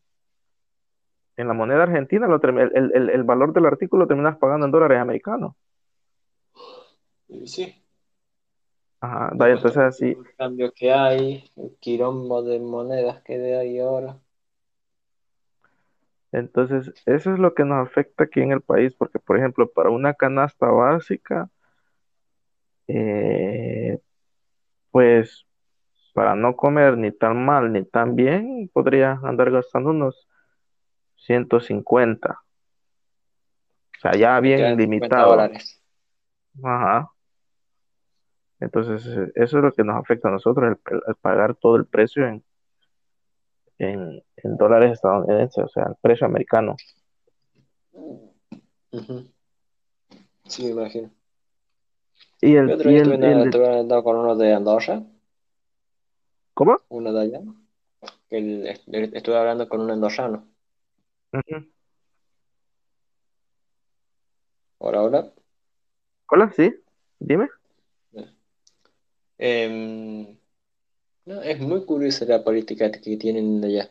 [1.36, 4.72] en- la moneda argentina, lo el, el- el valor del artículo lo terminas pagando en
[4.72, 5.54] dólares americanos.
[7.28, 7.74] Y sí,
[9.00, 14.18] Ajá, cuesta entonces así, el cambio que hay, el quilombo de monedas que hay ahora.
[16.32, 19.90] Entonces eso es lo que nos afecta aquí en el país, porque por ejemplo, para
[19.90, 21.48] una canasta básica,
[22.86, 23.98] eh,
[24.90, 25.46] pues
[26.14, 30.28] para no comer ni tan mal ni tan bien, podrías andar gastando unos
[31.16, 32.40] 150.
[33.96, 35.50] O sea, ya Me bien quedan 50 limitado.
[36.62, 37.10] Ajá.
[38.60, 42.44] Entonces, eso es lo que nos afecta a nosotros, el pagar todo el precio en,
[43.78, 46.76] en, en dólares estadounidenses, o sea, el precio americano.
[50.46, 51.10] Sí, me imagino.
[52.40, 53.08] Y El otro y día el,
[54.02, 55.02] con uno de Andorra,
[56.54, 56.76] ¿cómo?
[56.88, 57.40] uno de allá,
[58.30, 60.46] estuve hablando con un andorrano.
[61.32, 61.66] Ujú.
[64.80, 65.32] Ahora, ahora,
[66.32, 66.72] Hola, sí,
[67.18, 67.48] dime.
[69.36, 70.38] Em,
[71.24, 73.90] no, es muy curiosa la política que tienen allá.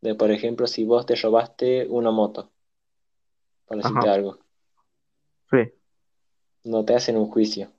[0.00, 2.50] De, por ejemplo, si vos te robaste una moto,
[3.66, 4.14] por decirte Ajá.
[4.14, 4.38] algo,
[5.50, 5.58] Sí.
[6.64, 7.70] no te hacen un juicio.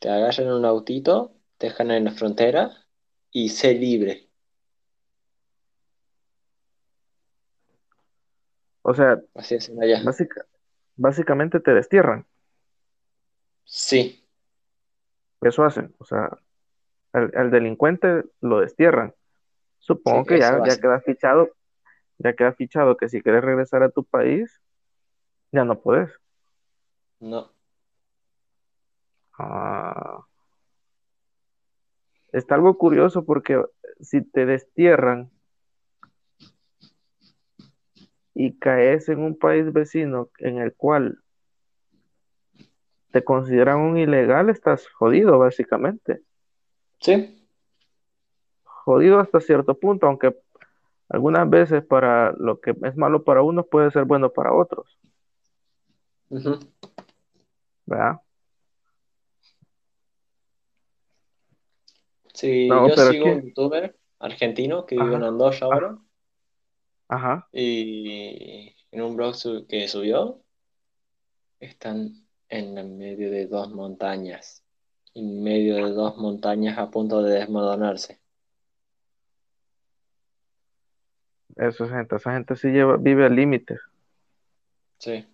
[0.00, 2.86] Te agarran en un autito, te dejan en la frontera
[3.30, 4.28] y sé libre.
[8.82, 10.02] O sea, Así hacen allá.
[10.02, 10.46] básica-
[10.96, 12.26] básicamente te destierran.
[13.64, 14.26] Sí,
[15.42, 15.94] Eso hacen.
[15.98, 16.30] O sea,
[17.12, 19.14] al, al delincuente lo destierran.
[19.80, 21.50] Supongo Sí, que ya, ya queda fichado,
[22.18, 24.60] ya queda fichado que si quieres regresar a tu país,
[25.52, 26.10] ya no puedes.
[27.20, 27.50] no.
[29.38, 30.24] Ah.
[32.32, 33.60] Está algo curioso porque
[34.00, 35.30] si te destierran
[38.34, 41.18] y caes en un país vecino en el cual
[43.10, 46.22] te consideran un ilegal, estás jodido, básicamente.
[47.00, 47.39] Sí,
[48.94, 50.36] Jodido hasta cierto punto, aunque
[51.08, 54.98] algunas veces para lo que es malo para unos puede ser bueno para otros,
[56.30, 56.58] ujú.
[57.86, 58.20] ¿verdad?
[62.34, 65.98] Sí, No, yo sigo un youtuber argentino que vive en ajá, Andorra ah, ahora
[67.08, 70.42] ajá, y en un blog su- que subió
[71.60, 74.64] están en medio de dos montañas,
[75.14, 78.20] en medio de dos montañas a punto de desmoronarse.
[81.68, 83.76] Esa gente, esa gente sí lleva, vive al límite.
[84.98, 85.26] Sí,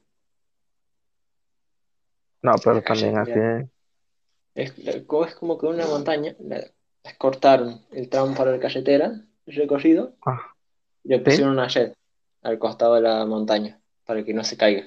[2.42, 3.32] No, pero también así,
[4.54, 6.72] es, es, es como que una montaña, les
[7.18, 10.40] cortaron el tramo para la carretera, recorrido, ah,
[11.04, 11.94] y le sí, pusieron una shed
[12.42, 14.86] al costado de la montaña para que no se caiga,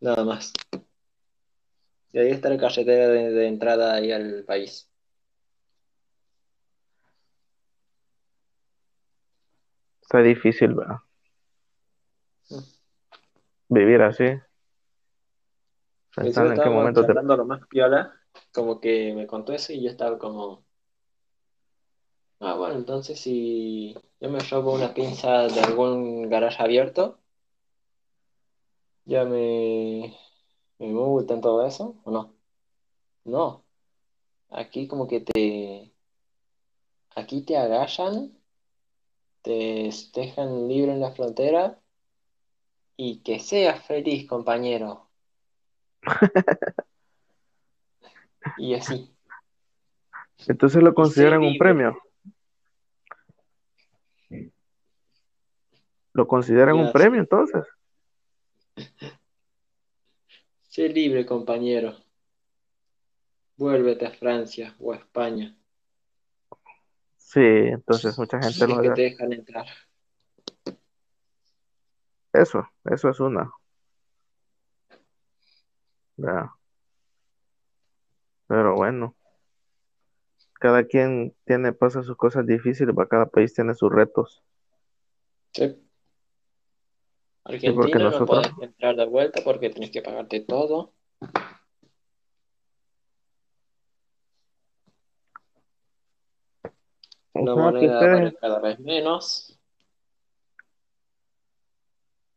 [0.00, 0.52] nada más.
[2.12, 4.88] Y ahí está la carretera de, de entrada ahí al país.
[10.14, 10.98] Está difícil, ¿verdad?
[13.68, 14.24] Vivir así,
[16.14, 17.14] pensando en qué momento te...
[17.14, 18.14] lo más piola,
[18.52, 20.64] como que me contó eso y yo estaba como,
[22.38, 27.18] ah, bueno, entonces si yo me robo una pinza de algún garaje abierto,
[29.06, 30.16] ya me,
[30.78, 32.34] me multan todo eso, ¿o no?
[33.24, 33.64] No,
[34.50, 35.92] aquí como que te,
[37.16, 38.43] aquí te agallan,
[39.44, 41.78] te dejan libre en la frontera
[42.96, 45.08] y que seas feliz, compañero.
[48.58, 49.10] Y así,
[50.46, 51.98] Entonces lo consideran un premio,
[56.12, 57.64] lo consideran un premio entonces.
[60.68, 61.96] sé libre, compañero.
[63.56, 65.56] Vuélvete a Francia o a España,
[67.34, 69.66] Sí, entonces mucha gente es que te dejan entrar.
[72.32, 73.50] Eso, eso es una,
[76.16, 76.46] ¿verdad?
[78.46, 79.16] Pero bueno,
[80.60, 83.08] cada quien tiene, pasa sus cosas difíciles, ¿va?
[83.08, 84.44] Cada país tiene sus retos.
[85.52, 85.76] Sí.
[87.58, 90.92] Sí, porque Argentina no nosotros, puedes entrar de vuelta porque tenés que pagarte todo.
[97.34, 99.54] La que moneda vale cada vez menos.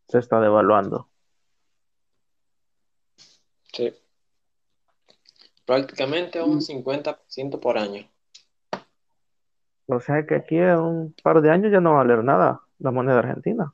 [0.07, 1.10] se está devaluando.
[3.73, 3.93] Sí.
[5.65, 8.10] Prácticamente un 50% por año.
[9.88, 12.62] O sea que aquí en un par de años ya no va a valer nada
[12.79, 13.73] la moneda argentina.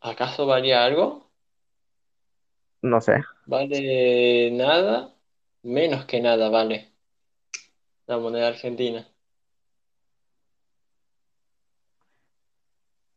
[0.00, 1.30] ¿Acaso valía algo?
[2.82, 3.22] No sé.
[3.46, 5.14] ¿Vale nada?
[5.62, 6.90] Menos que nada vale
[8.06, 9.06] la moneda argentina.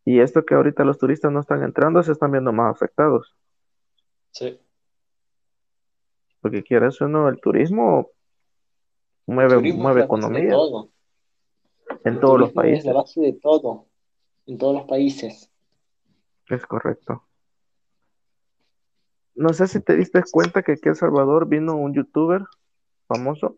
[0.06, 3.36] Y esto que ahorita los turistas no están entrando, se están viendo más afectados.
[4.32, 4.60] Sí.
[6.42, 8.12] Porque quieres o no, el turismo
[9.28, 10.90] El mueve, turismo es mueve economía todo.
[12.04, 12.94] en El todos los turismo es la países.
[12.94, 13.88] base de todo.
[14.46, 15.50] En todos los países.
[16.50, 17.24] Es correcto.
[19.36, 22.42] No sé si te diste cuenta que aquí en El Salvador vino un youtuber
[23.08, 23.58] famoso,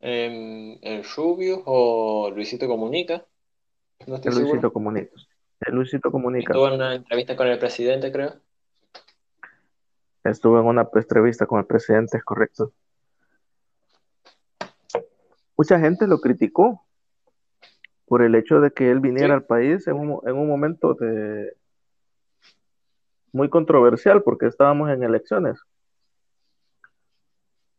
[0.00, 3.26] Em, el Rubius o Luisito Comunica.
[4.06, 4.72] No estoy Luisito seguro.
[4.72, 5.10] Comunica.
[5.60, 6.52] El Luisito Comunica.
[6.52, 8.34] Estuvo en una entrevista con el presidente, creo.
[10.24, 12.72] Estuvo en una entrevista con el presidente, es correcto.
[15.56, 16.84] Mucha gente lo criticó
[18.06, 19.32] por el hecho de que él viniera Sí.
[19.32, 21.54] al país en un, en un momento de
[23.32, 25.60] muy controversial porque estábamos en elecciones.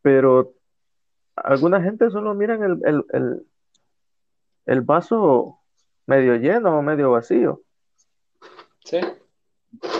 [0.03, 0.53] pero
[1.35, 3.45] alguna gente solo miran el, el, el,
[4.65, 5.59] el vaso
[6.05, 7.61] medio lleno o medio vacío.
[8.83, 8.99] ¿Sí?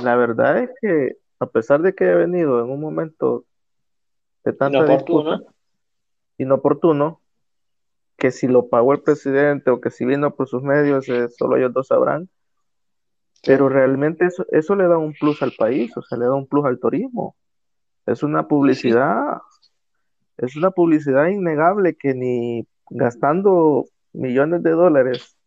[0.04, 3.46] La verdad es que a pesar de que haya venido en un momento
[4.44, 5.32] de tanta Inoportuno.
[5.32, 5.52] disputa
[6.42, 7.22] inoportuno,
[8.18, 11.58] que si lo pagó el presidente o que si vino por sus medios, eh, solo
[11.58, 12.30] ellos dos sabrán,
[13.44, 16.48] pero realmente eso, eso le da un plus al país, o sea, le da un
[16.48, 17.36] plus al turismo.
[18.06, 19.40] Es una publicidad,
[20.38, 25.38] es una publicidad innegable que ni gastando millones de dólares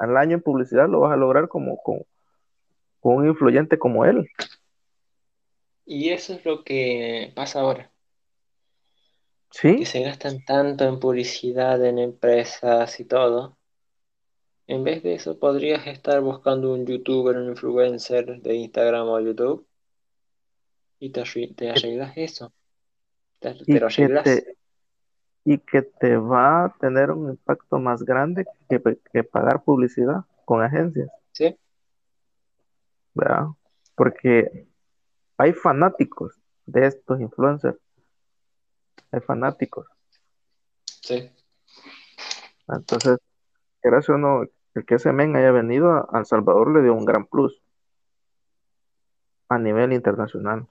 [0.00, 2.02] al año en publicidad lo vas a lograr como con,
[3.00, 4.28] con un influyente como él.
[5.84, 7.90] Y eso es lo que pasa ahora,
[9.50, 13.58] Sí, que se gastan tanto en publicidad, en empresas y todo.
[14.66, 19.66] En vez de eso, podrías estar buscando un youtuber, un influencer de Instagram o YouTube
[21.00, 21.20] y te,
[21.68, 22.52] arreglas eso.
[23.40, 24.24] Te, y te lo arreglas.
[24.24, 24.56] te,
[25.44, 28.80] y que te va a tener un impacto más grande que,
[29.12, 31.58] que pagar publicidad con agencias, ¿Sí?
[33.14, 33.46] ¿verdad?
[33.94, 34.68] Porque
[35.36, 37.78] hay fanáticos de estos influencers,
[39.10, 39.86] hay fanáticos.
[40.84, 41.30] Sí.
[42.68, 43.18] Entonces,
[43.82, 44.42] gracias o no,
[44.74, 47.60] el que ese men haya venido a, a El Salvador le dio un gran plus
[49.48, 50.66] a nivel internacional.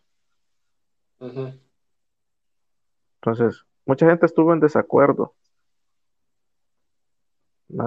[3.16, 5.34] Entonces, mucha gente estuvo en desacuerdo.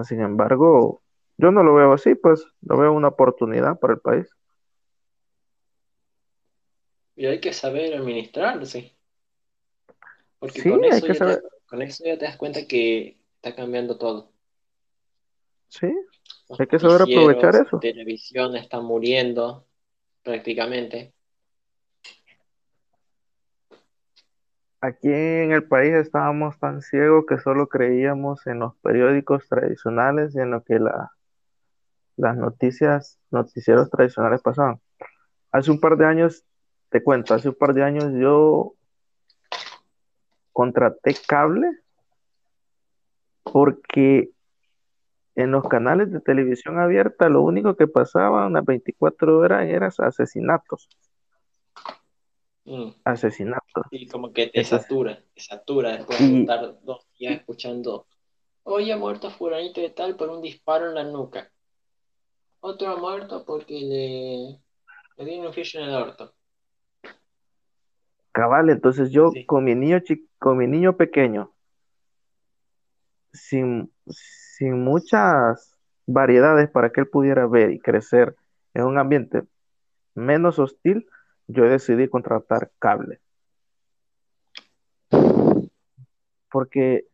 [0.04, 1.00] Sin embargo,
[1.36, 4.28] yo no lo veo así, pues lo veo una oportunidad para el país.
[7.16, 8.96] Y hay que saber administrarse.
[10.38, 12.66] Porque Sí, con hay eso que ya saber, te, con eso ya te das cuenta
[12.66, 14.32] que está cambiando todo.
[15.68, 15.86] sí,
[16.48, 17.80] Los hay que saber aprovechar eso.
[17.80, 19.66] televisión está muriendo
[20.22, 21.14] prácticamente.
[24.82, 30.40] Aquí en el país estábamos tan ciegos que solo creíamos en los periódicos tradicionales y
[30.40, 31.12] en lo que la-
[32.16, 34.80] las noticias, noticieros tradicionales pasaban.
[35.52, 36.44] Hace un par de años,
[36.90, 38.74] te cuento, hace un par de años yo
[40.52, 41.68] contraté cable
[43.44, 44.32] porque
[45.36, 50.88] en los canales de televisión abierta lo único que pasaban las 24 horas eran asesinatos,
[52.64, 52.90] Mm.
[53.04, 53.84] asesinatos.
[53.90, 58.06] Y como que te Entonces, satura, te satura después de estar dos días escuchando,
[58.64, 61.50] hoy ha muerto fulanito de tal por un disparo en la nuca.
[62.60, 64.60] Otro ha muerto porque le,
[65.16, 66.34] le dieron un fish en el orto.
[68.32, 69.44] cabal, entonces yo Sí.
[69.46, 71.52] con mi niño chi- con mi niño pequeño,
[73.32, 78.36] sin, sin muchas variedades para que él pudiera ver y crecer
[78.74, 79.44] en un ambiente
[80.14, 81.06] menos hostil,
[81.46, 83.20] yo decidí contratar cable,
[86.50, 87.06] porque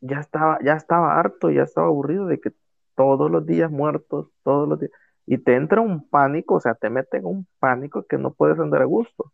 [0.00, 2.52] ya estaba, ya estaba harto, ya estaba aburrido de que
[2.94, 4.92] todos los días muertos, todos los días,
[5.26, 8.58] y te entra un pánico, o sea, te mete en un pánico que no puedes
[8.58, 9.32] andar a gusto.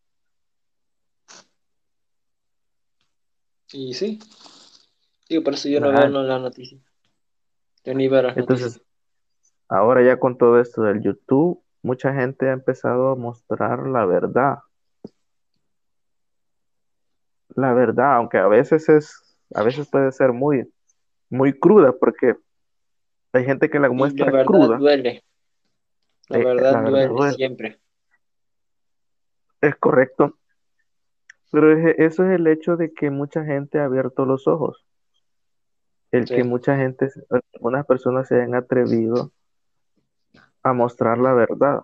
[3.72, 4.18] Y sí,
[5.28, 6.78] digo, por eso yo no veo la noticia.
[7.84, 8.76] Yo ni veo las noticias.
[8.76, 8.86] Entonces,
[9.68, 14.58] ahora ya con todo esto del YouTube, mucha gente ha empezado a mostrar la verdad.
[17.56, 20.72] La verdad, aunque a veces es, a veces puede ser muy,
[21.28, 22.36] muy cruda, porque
[23.32, 24.78] hay gente que la Y la muestra verdad cruda.
[24.78, 25.24] duele,
[26.28, 27.34] la Eh, verdad la verdad duele duele.
[27.34, 27.80] siempre.
[29.60, 30.36] Es correcto.
[31.50, 34.84] Pero es- eso es el hecho de que mucha gente ha abierto los ojos.
[36.12, 37.08] El que mucha gente,
[37.54, 39.32] algunas personas se hayan atrevido
[40.62, 41.80] a mostrar la verdad.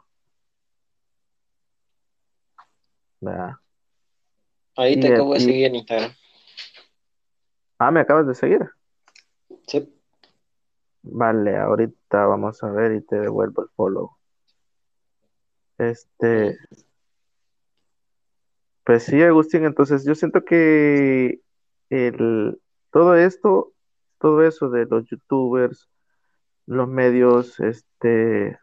[3.20, 3.52] ¿verdad?
[4.76, 6.10] Ahí Y, te acabo de y- seguir en Instagram.
[7.78, 8.60] ah, me acabas de seguir.
[9.66, 9.92] Sí.
[11.02, 14.16] Vale, ahorita vamos a ver y te devuelvo el follow.
[15.78, 16.58] Este,
[18.84, 21.40] pues sí, Agustín, entonces yo siento que
[21.90, 22.60] el,
[22.90, 23.72] todo esto,
[24.18, 25.88] todo eso de los youtubers,
[26.66, 28.58] los medios, este,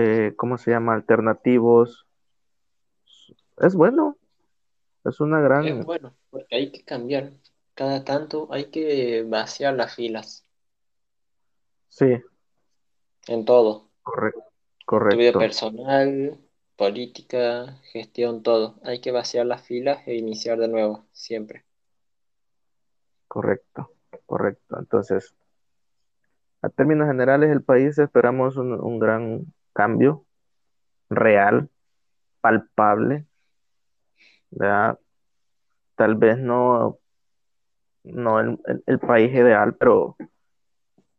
[0.00, 0.94] eh, ¿cómo se llama?
[0.94, 2.06] Alternativos,
[3.58, 4.16] es bueno,
[5.04, 7.32] es una Es gran, bueno, porque hay que cambiar.
[7.74, 10.44] Cada tanto hay que vaciar las filas
[11.88, 12.06] sí,
[13.28, 13.90] en todo.
[14.02, 14.42] correcto,
[15.08, 16.40] Tu vida correcto, personal,
[16.74, 18.80] política, gestión, todo.
[18.82, 21.66] Hay que vaciar las filas e iniciar de nuevo, siempre.
[23.28, 23.90] correcto,
[24.26, 24.78] correcto.
[24.78, 25.34] Entonces,
[26.62, 30.26] a términos generales, el país esperamos un, un gran cambio
[31.10, 31.70] real,
[32.40, 33.26] palpable,
[34.50, 34.98] ¿verdad?
[35.96, 36.98] tal vez no,
[38.04, 40.16] no el, el- el país ideal, pero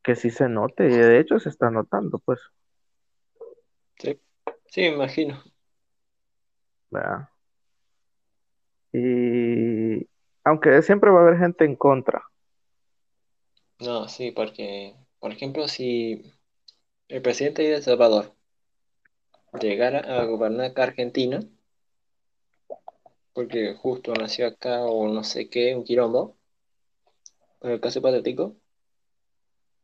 [0.04, 2.39] que sí se note, y de hecho se está notando, pues,
[3.99, 4.20] Sí,
[4.68, 5.41] sí, me imagino.
[6.89, 7.30] ¿verdad?
[8.93, 10.08] Y
[10.45, 12.24] aunque siempre va a haber gente en contra,
[13.80, 16.22] No, sí, porque, por ejemplo, si
[17.10, 18.36] el presidente de El Salvador
[19.60, 21.41] llegara a gobernar acá Argentina,
[23.34, 26.38] porque justo nació acá o no sé qué, un quilombo,
[27.62, 28.56] en el caso hipotético,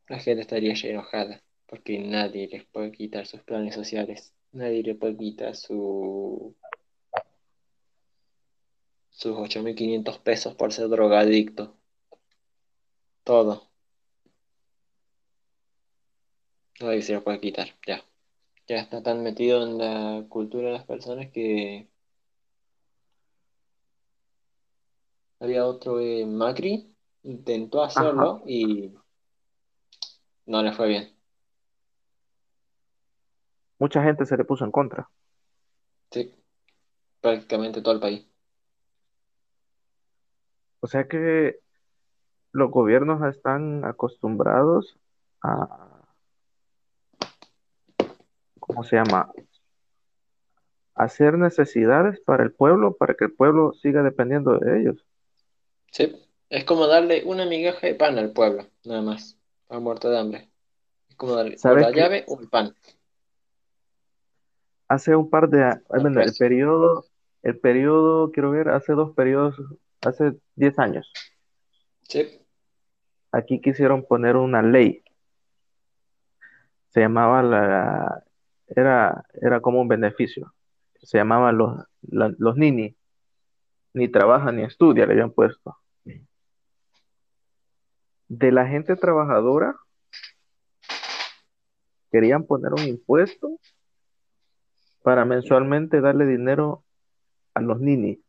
[0.08, 4.94] la gente estaría ya enojada, porque nadie les puede quitar sus planes sociales, nadie le
[4.94, 6.54] puede quitar su,
[9.10, 11.76] sus 8.500 pesos por ser drogadicto,
[13.24, 13.68] todo,
[16.80, 18.07] nadie se lo puede quitar, ya.
[18.68, 21.88] Ya está tan metido en la cultura de las personas que
[25.40, 28.92] había otro eh, Macri, intentó hacerlo y
[30.46, 31.18] no le fue bien.
[33.78, 35.08] mucha gente se le puso en contra.
[36.10, 36.34] Sí,
[37.20, 38.26] prácticamente todo el país.
[40.80, 41.60] O sea que
[42.52, 44.98] los gobiernos están acostumbrados
[45.42, 45.87] a,
[48.78, 49.32] ¿cómo se llama?
[50.94, 55.04] Hacer necesidades para el pueblo, para que el pueblo siga dependiendo de ellos.
[55.90, 56.14] Sí,
[56.48, 59.36] es como darle una migaja de pan al pueblo, nada más,
[59.68, 60.48] a muerto de hambre.
[61.08, 62.72] Es como darle o ¿Sabes la llave el pan.
[64.86, 67.04] Hace un par de años, Al bueno, el periodo,
[67.42, 69.56] el periodo, quiero ver, hace dos periodos,
[70.02, 71.12] hace 10 años,
[72.02, 72.40] Sí,
[73.32, 75.02] aquí quisieron poner una ley.
[76.90, 78.24] Se llamaba la,
[78.68, 80.54] era, era como un beneficio.
[81.02, 82.96] Se llamaba los, los nini.
[83.94, 85.76] Ni trabaja ni estudia, le habían puesto.
[88.28, 89.74] De la gente trabajadora,
[92.10, 93.58] querían poner un impuesto
[95.02, 96.84] para mensualmente darle dinero
[97.54, 98.22] a los nini.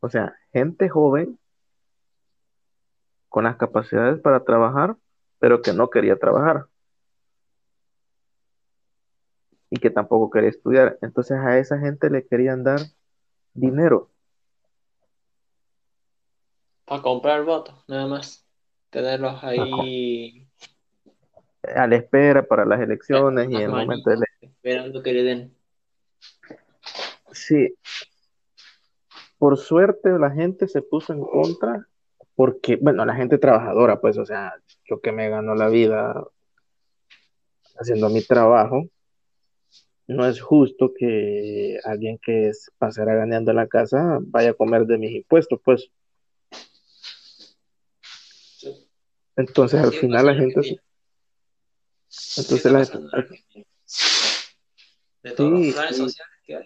[0.00, 1.38] O sea, gente joven
[3.28, 4.96] con las capacidades para trabajar,
[5.38, 6.66] pero que no quería trabajar
[9.76, 10.98] y que tampoco quería estudiar.
[11.02, 12.80] Entonces a esa gente le querían dar
[13.54, 14.10] dinero.
[16.86, 18.46] para comprar votos, nada más.
[18.90, 20.48] Tenerlos ahí
[21.74, 25.22] a la espera para las elecciones y en el momento de manitos, esperando que le
[25.24, 25.56] den.
[27.32, 27.74] Sí,
[29.36, 31.86] por suerte la gente se puso en contra
[32.36, 34.54] porque, bueno, la gente trabajadora, pues, o sea,
[34.84, 36.22] yo que me gano la vida
[37.78, 38.84] haciendo mi trabajo,
[40.08, 44.98] no es justo que alguien que es- pasará ganando la casa vaya a comer de
[44.98, 45.90] mis impuestos, pues.
[48.58, 48.88] Sí.
[49.36, 50.80] Entonces al final la en gente.
[52.08, 53.66] Así entonces la gente.
[55.22, 56.64] De todos los planes sociales que hay,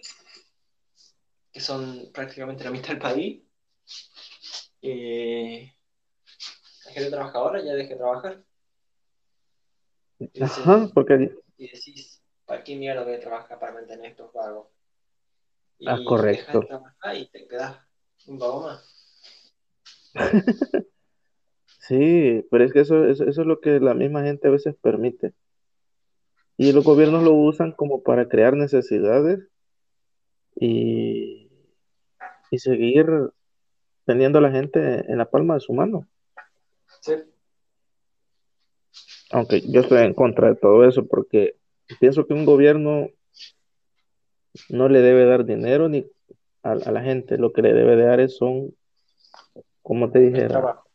[1.51, 3.41] que son prácticamente la mitad del país,
[4.83, 5.73] eh,
[6.85, 8.43] la gente trabajadora ya deja de trabajar.
[10.39, 14.67] Ajá, porque, y decís, ¿para qué mierda voy a trabajar para mantener estos vagos?
[15.77, 17.79] Y ah, dejas de correcto, trabajar y te quedas
[18.27, 19.33] un vago más.
[21.79, 24.75] sí, pero es que eso, eso, eso es lo que la misma gente a veces
[24.75, 25.33] permite.
[26.57, 29.39] Y los gobiernos lo usan como para crear necesidades
[30.55, 31.49] y,
[32.51, 33.07] y seguir
[34.05, 34.79] teniendo a la gente
[35.11, 36.07] en la palma de su mano.
[36.99, 37.13] Sí.
[39.31, 41.55] Aunque yo estoy en contra de todo eso porque
[41.99, 43.09] pienso que un gobierno
[44.69, 46.05] no le debe dar dinero ni
[46.63, 48.75] a, a la gente, lo que le debe dar es son,
[49.81, 50.87] como te El dijera, trabajo.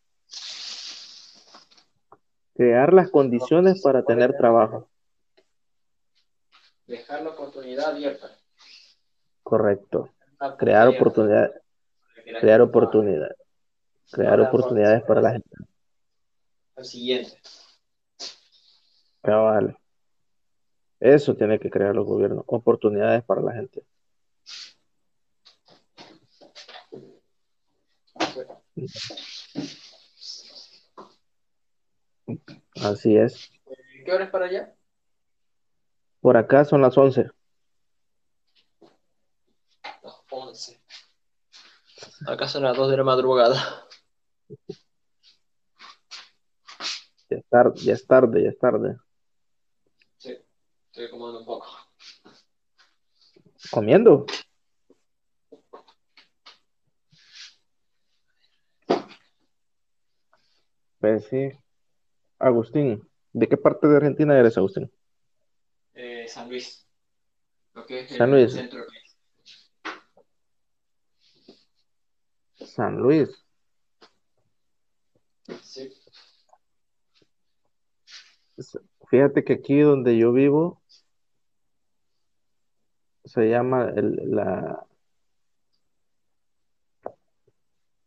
[2.54, 4.88] crear las condiciones para tener trabajo.
[6.86, 8.30] Dejar la oportunidad abierta.
[9.42, 10.10] Correcto.
[10.58, 10.98] Crear la
[12.40, 13.36] crear oportunidades,
[14.10, 15.50] crear oportunidades para la gente.
[16.76, 17.38] Al siguiente.
[19.22, 19.76] Cabal.
[21.00, 23.84] Eso tiene que crear los gobiernos, oportunidades para la gente.
[32.82, 33.50] Así es.
[34.04, 34.74] ¿Qué hora es para allá?
[36.20, 37.30] Por acá son las 11.
[40.02, 40.80] Las 11.
[42.26, 43.86] Acá son las 2 de la madrugada.
[47.28, 48.96] Ya es tarde, ya es tarde, ya es tarde.
[50.96, 51.66] Estoy comiendo un poco.
[53.70, 54.24] ¿Comiendo?
[60.98, 61.50] Pues sí.
[62.38, 64.90] Agustín, ¿de qué parte de Argentina eres, Agustín?
[65.92, 66.88] Eh, San Luis.
[67.74, 68.54] Lo San el Luis.
[68.54, 68.86] Centro.
[72.54, 73.44] San Luis.
[75.60, 75.92] Sí.
[79.08, 80.82] Fíjate que aquí donde yo vivo,
[83.26, 84.84] se llama el, la,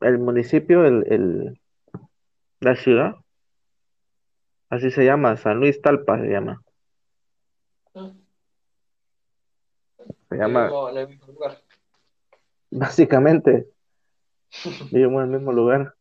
[0.02, 1.60] el municipio, el, el-
[2.62, 3.16] la ciudad,
[4.70, 6.62] así se llama, San Luis Talpa se llama.
[7.96, 8.12] Ah,
[10.30, 11.58] Se llama, Vivimos en el mismo lugar.
[12.72, 13.68] básicamente,
[14.92, 15.94] vivimos en el mismo lugar.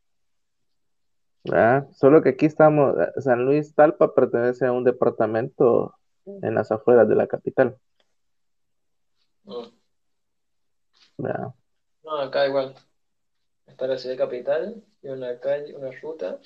[1.45, 1.89] ¿verdad?
[1.93, 5.95] Solo que aquí estamos, eh, San Luis Talpa pertenece a un departamento
[6.27, 7.77] en las afueras de la capital.
[9.49, 9.79] Mm.
[12.05, 12.75] No, acá igual.
[13.67, 16.39] Está la ciudad capital y una calle, una ruta,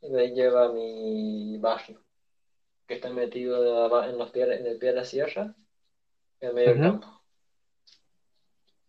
[0.00, 2.00] y de ahí lleva mi barrio,
[2.86, 5.54] que está metido en los pies, en el pie de la sierra,
[6.40, 7.22] en medio del campo,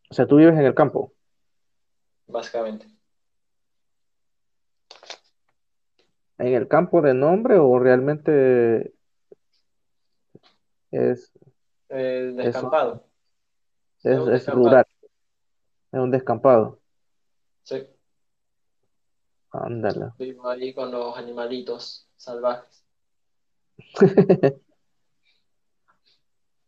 [0.09, 1.13] O sea, tú vives en el campo.
[2.27, 2.87] básicamente.
[6.39, 8.93] ¿En el campo de nombre o realmente
[10.91, 11.31] es,
[11.89, 13.06] Eh, es, descampado, es
[14.07, 14.85] es, es rural,
[15.91, 16.79] es un descampado?
[17.63, 17.87] sí.
[19.51, 20.11] Ándale.
[20.19, 22.83] Vivo ahí con los animalitos salvajes,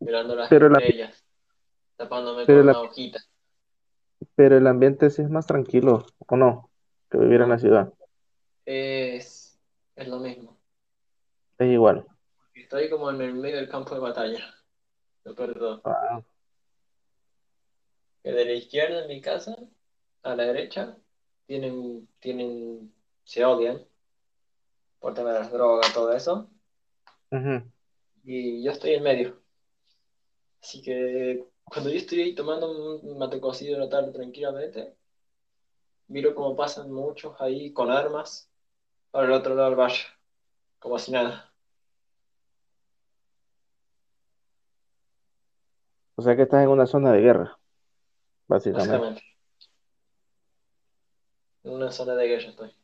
[0.00, 1.24] mirando las Pero, la, estrellas,
[1.96, 3.20] tapándome pero, con la, una hojita.
[4.34, 6.70] pero el ambiente sí es más tranquilo, ¿o no?
[7.10, 7.92] Que vivir en la ciudad.
[8.64, 9.58] es,
[9.94, 10.56] es lo mismo.
[11.58, 12.06] Es igual.
[12.54, 14.54] Estoy como en el medio del campo de batalla,
[15.24, 15.82] lo todo.
[15.84, 16.22] Ah,
[18.22, 19.56] Que de la izquierda en mi casa
[20.22, 20.96] a la derecha
[21.46, 22.92] tienen, tienen,
[23.24, 23.84] se odian
[24.98, 26.50] por tema de las drogas, todo eso,
[28.22, 29.42] y yo estoy en medio.
[30.62, 34.94] Así que cuando yo estoy ahí tomando un mate cocido en la tarde tranquilamente,
[36.08, 38.50] miro cómo pasan muchos ahí con armas
[39.10, 40.04] para el otro lado del valle,
[40.78, 41.50] como si nada,
[46.20, 47.58] O sea que estás en una zona de guerra,
[48.50, 48.90] básicamente.
[48.98, 49.22] básicamente.
[51.62, 52.74] En una zona de guerra estoy.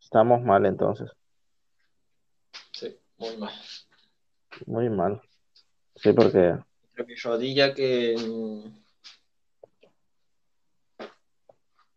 [0.00, 1.10] Estamos mal entonces,
[2.72, 3.52] Sí, muy mal.
[4.66, 5.20] muy mal.
[5.96, 6.56] Sí, porque
[6.90, 8.16] Entre mi rodilla que,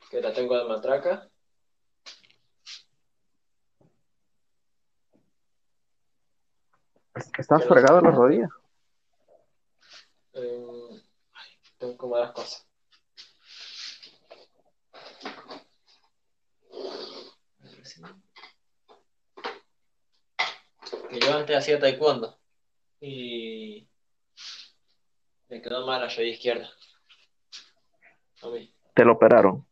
[0.09, 1.29] que la tengo de matraca,
[7.15, 8.49] es- estás que fregado cómo las rodillas.
[10.33, 11.01] Eh,
[11.77, 12.67] tengo como las cosas.
[21.09, 22.39] Que yo antes hacía taekwondo
[22.99, 23.87] y
[25.49, 26.69] me quedó mal la rodilla izquierda.
[28.41, 28.73] A mí.
[28.95, 29.67] Te lo operaron.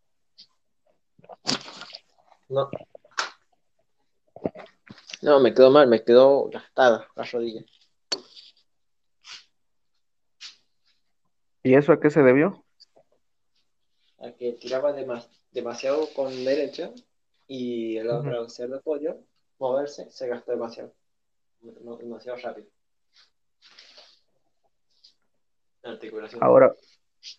[2.50, 2.70] No.
[5.22, 7.64] No, me quedó mal, me quedó gastada la rodilla.
[11.64, 12.64] ¿Y eso a qué se debió?
[14.20, 16.92] A que tiraba demas- demasiado con derecha
[17.48, 18.30] y el Ujú.
[18.30, 19.18] al hacer de apoyo,
[19.60, 20.94] moverse, se gastó demasiado.
[21.62, 22.68] Demasiado rápido.
[25.84, 26.44] La articulación.
[26.44, 26.74] Ahora,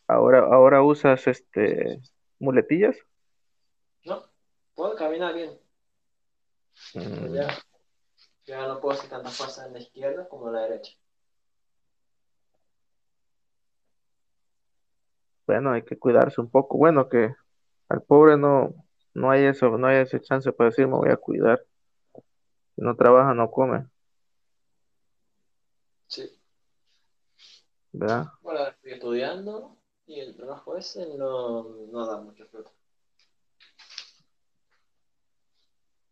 [0.07, 2.01] ahora, ahora usas este
[2.39, 2.97] muletillas.
[4.05, 4.25] No,
[4.75, 5.59] puedo caminar bien,
[6.95, 7.49] Mm, ya,
[8.45, 10.93] ya no puedo hacer tanta fuerza en la izquierda como en la derecha.
[15.53, 16.79] Bueno, hay que cuidarse un poco.
[16.79, 17.35] Bueno, que
[17.91, 18.73] al pobre no,
[19.13, 21.63] no hay eso, no hay ese chance para decir me voy a cuidar.
[22.75, 23.87] Si no trabaja, no come,
[26.07, 26.27] Sí.
[27.93, 28.29] ¿verdad?
[28.41, 29.77] Bueno, estoy estudiando
[30.07, 32.73] y el trabajo ese no, no da mucho fruto.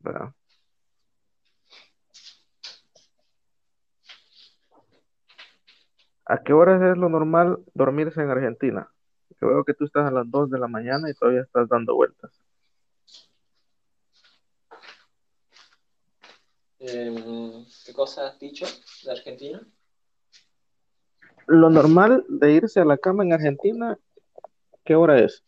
[0.01, 0.35] ¿verdad?
[6.27, 8.93] ¿A qué horas es lo normal dormirse en Argentina?
[9.41, 11.95] Que veo que tú estás a las 2 de la mañana y todavía estás dando
[11.95, 12.31] vueltas.
[16.79, 18.67] Em, ¿qué cosa has dicho
[19.03, 19.67] de Argentina?
[21.47, 23.99] Lo normal de irse a la cama en Argentina,
[24.85, 25.43] ¿qué hora es?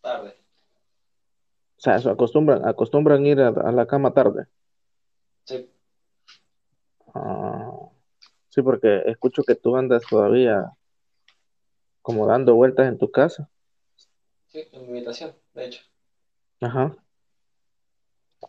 [0.00, 0.34] Tarde.
[1.76, 4.46] O sea, eso acostumbran, acostumbran ir a, a la cama tarde.
[5.44, 5.70] Sí.
[7.14, 7.70] Ah,
[8.48, 10.72] sí, porque escucho que tú andas todavía
[12.08, 13.50] como dando vueltas en tu casa.
[14.46, 15.82] Sí, en mi habitación, de hecho,
[16.62, 16.96] Ajá.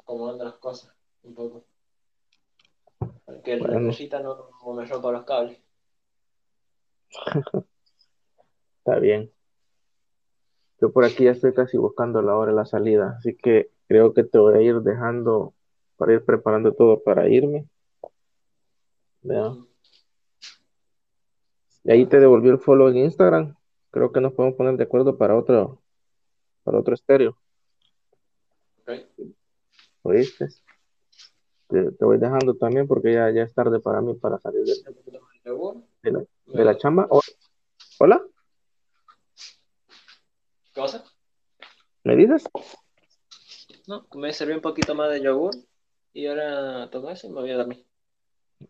[0.06, 1.66] como andan las cosas, un poco.
[3.26, 3.80] Porque el Bueno.
[3.80, 5.60] recosita no, no me rompa los cables.
[8.78, 9.30] Está bien.
[10.80, 14.14] Yo por aquí ya estoy casi buscando la hora de la salida, así que creo
[14.14, 15.54] que te voy a ir dejando
[15.98, 17.68] para ir preparando todo para irme.
[19.24, 19.54] ¿ya?
[21.84, 23.56] Y ahí te devolví el follow en Instagram.
[23.92, 25.82] Creo que nos podemos poner de acuerdo para otro,
[26.64, 27.38] para otro estéreo.
[28.82, 28.92] Ok.
[30.04, 30.48] ¿Oíste?
[31.68, 34.74] Te, te voy dejando también porque ya, ya es tarde para mí para salir de,
[36.04, 37.08] de la, de la chamba.
[37.10, 37.22] Oh,
[38.02, 38.24] Hola,
[40.74, 41.04] ¿Qué cosa?
[42.06, 42.46] ¿me dices?
[43.88, 45.54] No, me serví un poquito más de yogur
[46.14, 47.86] y ahora toco eso y me voy a dormir.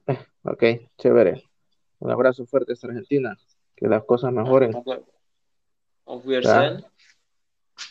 [0.43, 0.63] Ok,
[0.97, 1.48] chévere.
[1.99, 3.37] Un abrazo fuerte hasta Argentina.
[3.75, 4.73] Que las cosas mejoren.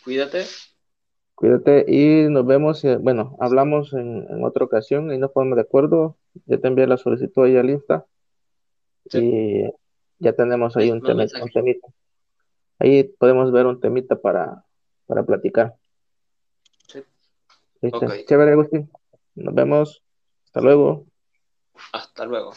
[0.05, 0.45] Cuídate.
[1.35, 2.85] Cuídate y nos vemos.
[2.85, 6.17] eh, Bueno, hablamos en, en otra ocasión y nos ponemos de acuerdo.
[6.47, 8.07] Ya te envié la solicitud ahí al Insta
[9.09, 9.19] Sí.
[9.19, 9.71] y
[10.19, 11.89] ya tenemos ahí un, un temita.
[12.81, 14.65] Ahí podemos ver un temita para,
[15.07, 15.77] para platicar.
[16.87, 17.03] Sí.
[18.27, 18.91] Chévere, Agustín.
[19.35, 20.03] Nos vemos.
[20.45, 21.07] Hasta luego.
[21.93, 22.53] Hasta luego.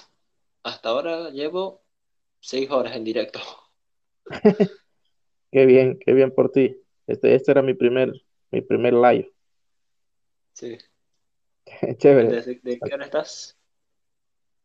[0.64, 1.82] Hasta ahora llevo
[2.40, 3.40] seis horas en directo.
[5.52, 6.78] Qué bien, qué bien por ti.
[7.08, 8.14] Este, este era mi primer,
[8.52, 9.34] mi primer live.
[10.54, 10.78] Sí.
[11.98, 12.30] Chévere.
[12.30, 13.58] ¿Desde de qué hora estás?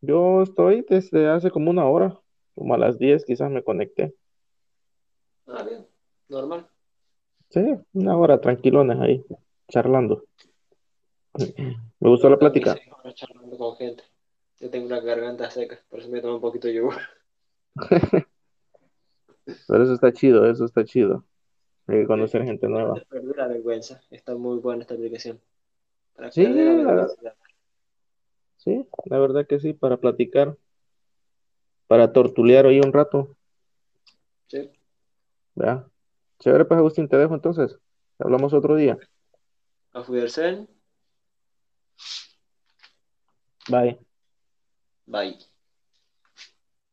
[0.00, 2.20] Yo estoy desde hace como una hora,
[2.54, 4.14] como a las 10 quizás me conecté.
[5.48, 5.86] Ah, bien.
[6.28, 6.68] Normal.
[7.50, 9.24] Sí, una hora tranquilones ahí,
[9.68, 10.24] charlando.
[11.98, 12.78] Me gustó la Yo plática.
[13.14, 14.04] charlando con gente.
[14.60, 16.94] Yo tengo una garganta seca, por eso me tomo un poquito de yogur.
[19.68, 21.24] Pero eso está chido, eso está chido.
[21.86, 22.94] Hay que conocer gente nueva.
[23.08, 24.02] Perder la vergüenza.
[24.10, 25.40] Está muy buena esta aplicación.
[26.14, 27.36] Para Sí, la la-.
[28.56, 30.56] Sí, la verdad que sí, para platicar,
[31.86, 33.36] para tortulear hoy un rato,
[34.48, 34.70] Sí.
[35.54, 35.86] ¿verdad?
[36.40, 37.78] Chévere, pues Agustín, te dejo entonces.
[38.18, 38.98] Hablamos otro día.
[39.92, 40.68] Auf Wiedersehen.
[43.68, 43.98] Bye.
[45.08, 45.36] Bye.